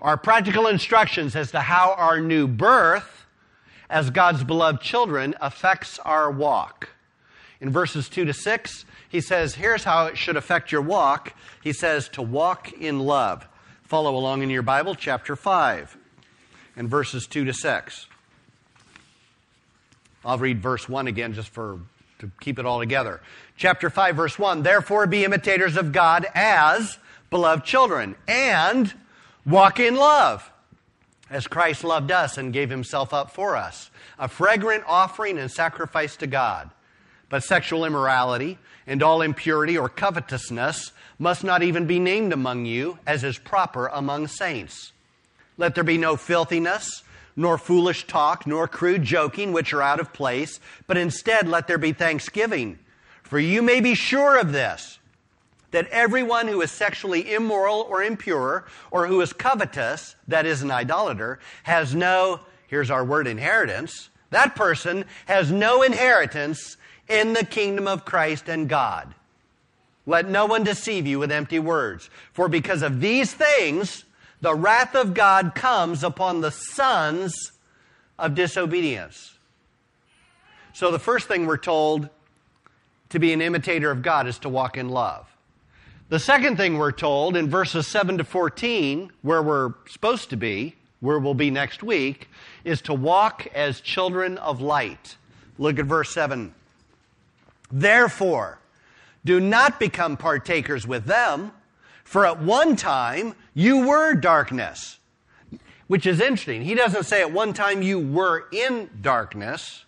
[0.00, 3.26] are practical instructions as to how our new birth
[3.90, 6.90] as God's beloved children affects our walk.
[7.60, 11.34] In verses 2 to 6, he says, Here's how it should affect your walk.
[11.62, 13.48] He says, To walk in love.
[13.82, 15.96] Follow along in your Bible, chapter 5,
[16.76, 18.06] and verses 2 to 6.
[20.26, 21.78] I'll read verse 1 again just for
[22.18, 23.20] to keep it all together.
[23.56, 26.98] Chapter 5, verse 1 Therefore be imitators of God as
[27.30, 28.92] beloved children, and
[29.44, 30.50] walk in love,
[31.30, 36.16] as Christ loved us and gave himself up for us, a fragrant offering and sacrifice
[36.16, 36.70] to God.
[37.28, 42.98] But sexual immorality and all impurity or covetousness must not even be named among you,
[43.06, 44.92] as is proper among saints.
[45.58, 47.02] Let there be no filthiness,
[47.36, 51.78] nor foolish talk, nor crude joking, which are out of place, but instead let there
[51.78, 52.78] be thanksgiving.
[53.22, 54.98] For you may be sure of this,
[55.72, 60.70] that everyone who is sexually immoral or impure, or who is covetous, that is an
[60.70, 66.76] idolater, has no, here's our word inheritance, that person has no inheritance
[67.08, 69.14] in the kingdom of Christ and God.
[70.06, 72.08] Let no one deceive you with empty words.
[72.32, 74.04] For because of these things,
[74.46, 77.50] the wrath of God comes upon the sons
[78.16, 79.36] of disobedience.
[80.72, 82.08] So the first thing we're told
[83.08, 85.26] to be an imitator of God is to walk in love.
[86.10, 90.76] The second thing we're told in verses 7 to 14, where we're supposed to be,
[91.00, 92.28] where we'll be next week,
[92.62, 95.16] is to walk as children of light.
[95.58, 96.54] Look at verse 7.
[97.72, 98.60] Therefore,
[99.24, 101.50] do not become partakers with them,
[102.06, 104.98] for at one time you were darkness.
[105.88, 106.62] Which is interesting.
[106.62, 109.84] He doesn't say at one time you were in darkness.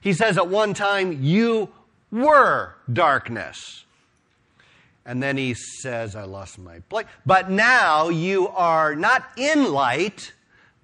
[0.00, 1.68] He says at one time you
[2.12, 3.84] were darkness.
[5.04, 7.06] And then he says, I lost my place.
[7.24, 10.32] But now you are not in light,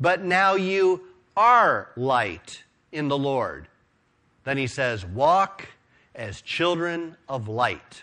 [0.01, 1.03] but now you
[1.37, 3.69] are light in the Lord.
[4.45, 5.69] Then he says, Walk
[6.15, 8.03] as children of light.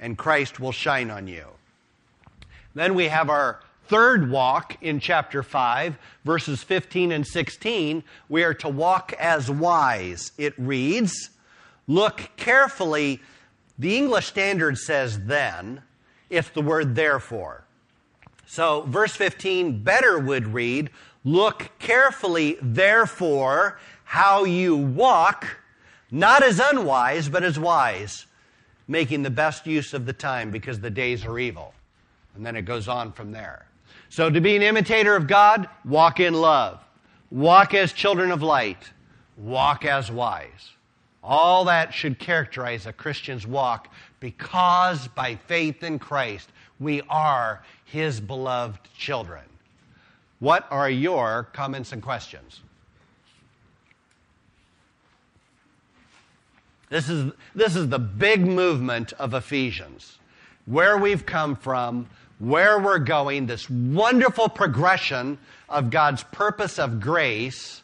[0.00, 1.46] and Christ will shine on you.
[2.74, 8.02] Then we have our third walk in chapter 5, verses 15 and 16.
[8.28, 10.32] We are to walk as wise.
[10.38, 11.30] It reads,
[11.86, 13.20] Look carefully.
[13.78, 15.82] The English Standard says then,
[16.28, 17.64] it's the word therefore.
[18.46, 20.90] So, verse 15 better would read,
[21.24, 25.46] Look carefully, therefore, how you walk
[26.10, 28.26] not as unwise, but as wise,
[28.90, 31.72] making the best use of the time because the days are evil.
[32.34, 33.64] And then it goes on from there.
[34.08, 36.80] So to be an imitator of God, walk in love.
[37.30, 38.90] Walk as children of light.
[39.36, 40.72] Walk as wise.
[41.22, 46.48] All that should characterize a Christian's walk because by faith in Christ,
[46.80, 49.44] we are his beloved children.
[50.40, 52.60] What are your comments and questions?
[56.90, 60.18] This is, this is the big movement of Ephesians.
[60.66, 62.08] Where we've come from,
[62.40, 65.38] where we're going, this wonderful progression
[65.68, 67.82] of God's purpose of grace,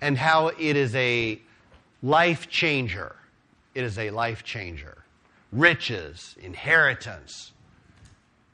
[0.00, 1.40] and how it is a
[2.02, 3.14] life changer.
[3.74, 5.04] It is a life changer.
[5.52, 7.52] Riches, inheritance,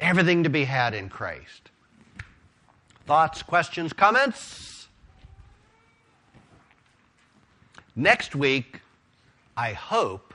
[0.01, 1.71] everything to be had in Christ.
[3.07, 4.89] Thoughts, questions, comments?
[7.95, 8.81] Next week,
[9.59, 10.35] I hope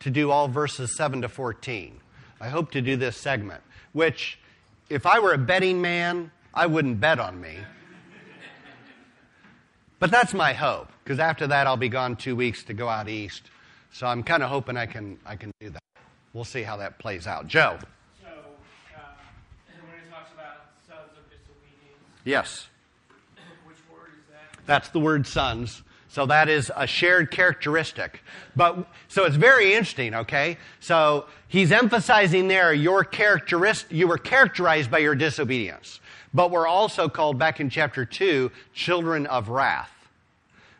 [0.00, 2.00] to do all verses 7 to 14.
[2.40, 3.62] I hope to do this segment,
[3.92, 4.38] which,
[4.88, 7.58] if I were a betting man, I wouldn't bet on me.
[9.98, 13.10] But that's my hope, because after that I'll be gone two weeks to go out
[13.10, 13.42] east.
[13.92, 15.82] So I'm kind of hoping I can, I can do that.
[16.32, 17.46] We'll see how that plays out.
[17.46, 17.78] Joe.
[18.22, 19.00] So, uh,
[19.82, 22.68] when he talks about sons of disobedience, Yes.
[23.66, 24.64] which word is that?
[24.64, 25.82] That's the word sons.
[26.12, 28.20] So that is a shared characteristic.
[28.54, 30.58] But so it's very interesting, okay?
[30.78, 36.00] So he's emphasizing there your characterist you were characterized by your disobedience.
[36.34, 39.90] But we're also called back in chapter 2 children of wrath,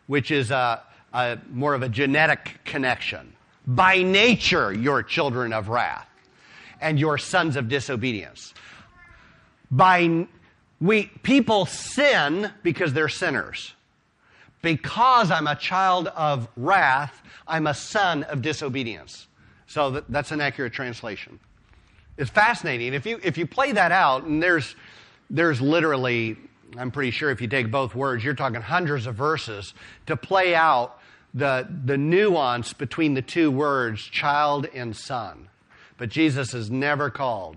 [0.07, 0.83] which is a,
[1.15, 3.33] a more of a genetic connection.
[3.67, 6.09] By nature you're children of wrath
[6.79, 8.53] and you're sons of disobedience.
[9.71, 10.27] By
[10.79, 13.73] we people sin because they're sinners.
[14.63, 19.27] Because I'm a child of wrath, I'm a son of disobedience.
[19.67, 21.41] So that, that's an accurate translation.
[22.17, 22.95] It's fascinating.
[22.95, 24.77] If you if you play that out, and there's
[25.31, 26.37] there's literally,
[26.77, 29.75] I'm pretty sure if you take both words, you're talking hundreds of verses
[30.07, 30.99] to play out
[31.35, 35.49] the the nuance between the two words, child and son.
[35.97, 37.57] But Jesus is never called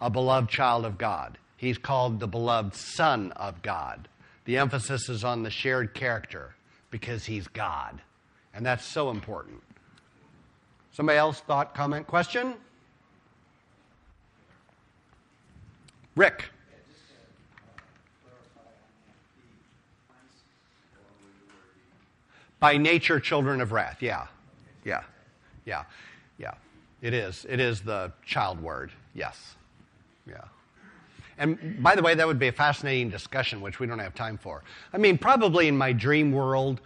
[0.00, 1.38] a beloved child of God.
[1.56, 4.08] He's called the beloved Son of God.
[4.44, 6.54] The emphasis is on the shared character
[6.90, 8.00] because he's God.
[8.54, 9.62] And that's so important.
[10.92, 12.54] Somebody else thought, comment, question?
[16.14, 16.44] Rick.
[22.60, 23.98] By nature, children of wrath.
[24.00, 24.26] Yeah.
[24.84, 25.02] Yeah.
[25.64, 25.84] Yeah.
[26.38, 26.54] Yeah.
[27.00, 27.46] It is.
[27.48, 28.92] It is the child word.
[29.14, 29.54] Yes.
[30.28, 30.44] Yeah.
[31.38, 34.38] And by the way, that would be a fascinating discussion, which we don't have time
[34.38, 34.62] for.
[34.92, 36.80] I mean, probably in my dream world,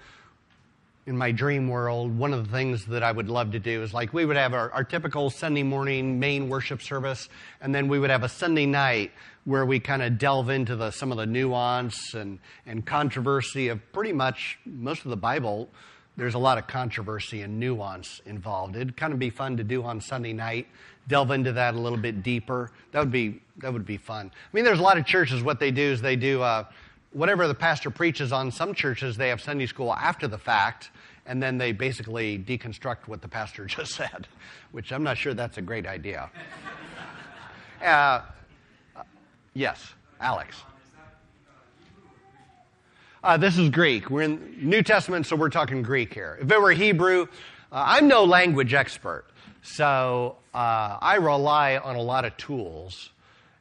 [1.07, 3.95] in my dream world, one of the things that I would love to do is
[3.95, 7.29] like we would have our, our, typical Sunday morning main worship service,
[7.61, 9.13] and then we would have a Sunday night
[9.45, 13.81] where we kind of delve into the, some of the nuance and, and controversy of
[13.93, 15.69] pretty much most of the Bible.
[16.17, 18.75] There's a lot of controversy and nuance involved.
[18.75, 20.67] It'd kind of be fun to do on Sunday night,
[21.09, 22.71] delve into that a little bit deeper.
[22.93, 24.31] That would be, that would be fun.
[24.35, 26.65] I mean, there's a lot of churches, what they do is they do uh,
[27.13, 28.51] whatever the pastor preaches on.
[28.51, 30.91] Some churches, they have Sunday school after the fact
[31.27, 34.27] and then they basically deconstruct what the pastor just said,
[34.73, 36.31] which I'm not sure that's a great idea.
[37.85, 38.23] Uh,
[39.53, 40.57] yes, Alex.
[43.23, 44.09] Uh, this is Greek.
[44.09, 46.39] We're in New Testament, so we're talking Greek here.
[46.41, 47.27] If it were Hebrew,
[47.71, 49.27] uh, I'm no language expert,
[49.67, 53.11] so uh, I rely on a lot of tools,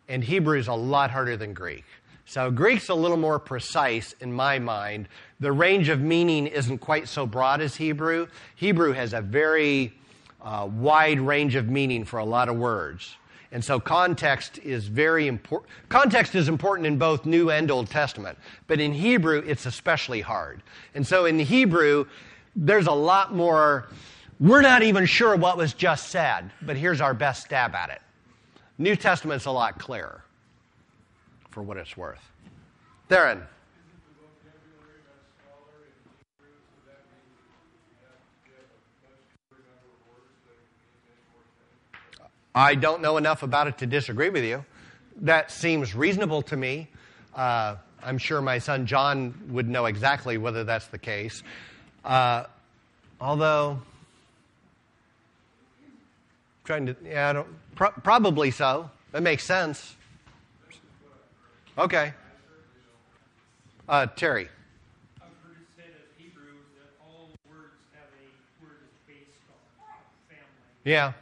[0.07, 1.83] and Hebrew is a lot harder than Greek.
[2.25, 5.07] So Greek's a little more precise in my mind.
[5.39, 8.27] The range of meaning isn't quite so broad as Hebrew.
[8.55, 9.93] Hebrew has a very
[10.41, 13.15] uh, wide range of meaning for a lot of words.
[13.51, 15.71] And so context is very important.
[15.89, 18.37] Context is important in both New and Old Testament,
[18.67, 20.61] but in Hebrew, it's especially hard.
[20.93, 22.05] And so in Hebrew,
[22.55, 23.87] there's a lot more,
[24.39, 28.01] we're not even sure what was just said, but here's our best stab at it.
[28.77, 30.23] New Testament's a lot clearer
[31.51, 32.19] for what it's worth.
[33.07, 33.43] Theron.
[42.53, 44.63] I don't know enough about it to disagree with you.
[45.17, 46.87] That seems reasonable to me.
[47.33, 51.43] Uh, I'm sure my son John would know exactly whether that's the case.
[52.05, 52.45] Uh,
[53.19, 53.81] although,
[56.65, 58.89] trying to, yeah, I don't, pro- probably so.
[59.11, 59.95] That makes sense.
[61.77, 62.13] Okay.
[63.87, 64.49] Uh, Terry.
[70.83, 71.13] Yeah.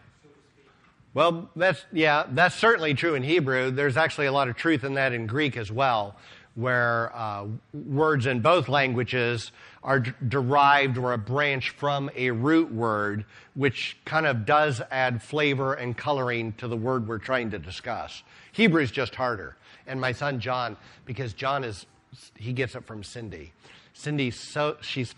[1.14, 3.72] Well, that's yeah, that's certainly true in Hebrew.
[3.72, 6.16] There's actually a lot of truth in that in Greek as well,
[6.56, 9.52] where uh, words in both languages
[9.84, 13.26] are d- derived or a branch from a root word,
[13.56, 18.24] which kind of does add flavor and coloring to the word we're trying to discuss.
[18.52, 19.58] Hebrew is just harder.
[19.88, 21.86] And my son John, because John is
[22.36, 23.52] he gets it from Cindy.
[23.94, 25.14] Cindy's so she's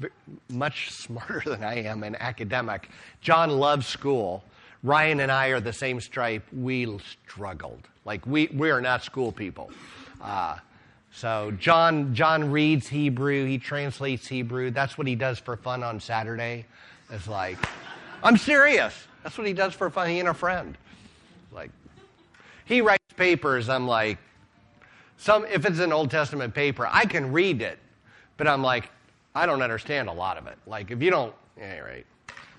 [0.50, 2.90] much smarter than I am and academic.
[3.22, 4.44] John loves school.
[4.84, 6.44] Ryan and I are the same stripe.
[6.54, 6.88] We
[7.26, 7.88] struggled.
[8.06, 9.72] Like we we are not school people.
[10.22, 10.58] Uh,
[11.16, 13.46] so John John reads Hebrew.
[13.46, 14.70] He translates Hebrew.
[14.70, 16.66] That's what he does for fun on Saturday.
[17.10, 17.58] It's like,
[18.22, 18.94] I'm serious.
[19.24, 20.10] That's what he does for fun.
[20.10, 20.78] He and a friend.
[21.54, 21.72] Like,
[22.66, 23.70] he writes papers.
[23.70, 24.18] I'm like,
[25.18, 27.80] some, if it's an Old Testament paper, I can read it,
[28.36, 28.90] but I'm like,
[29.34, 30.58] I don't understand a lot of it.
[30.68, 32.04] Like, if you don't, anyway,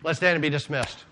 [0.02, 1.04] let's stand and be dismissed.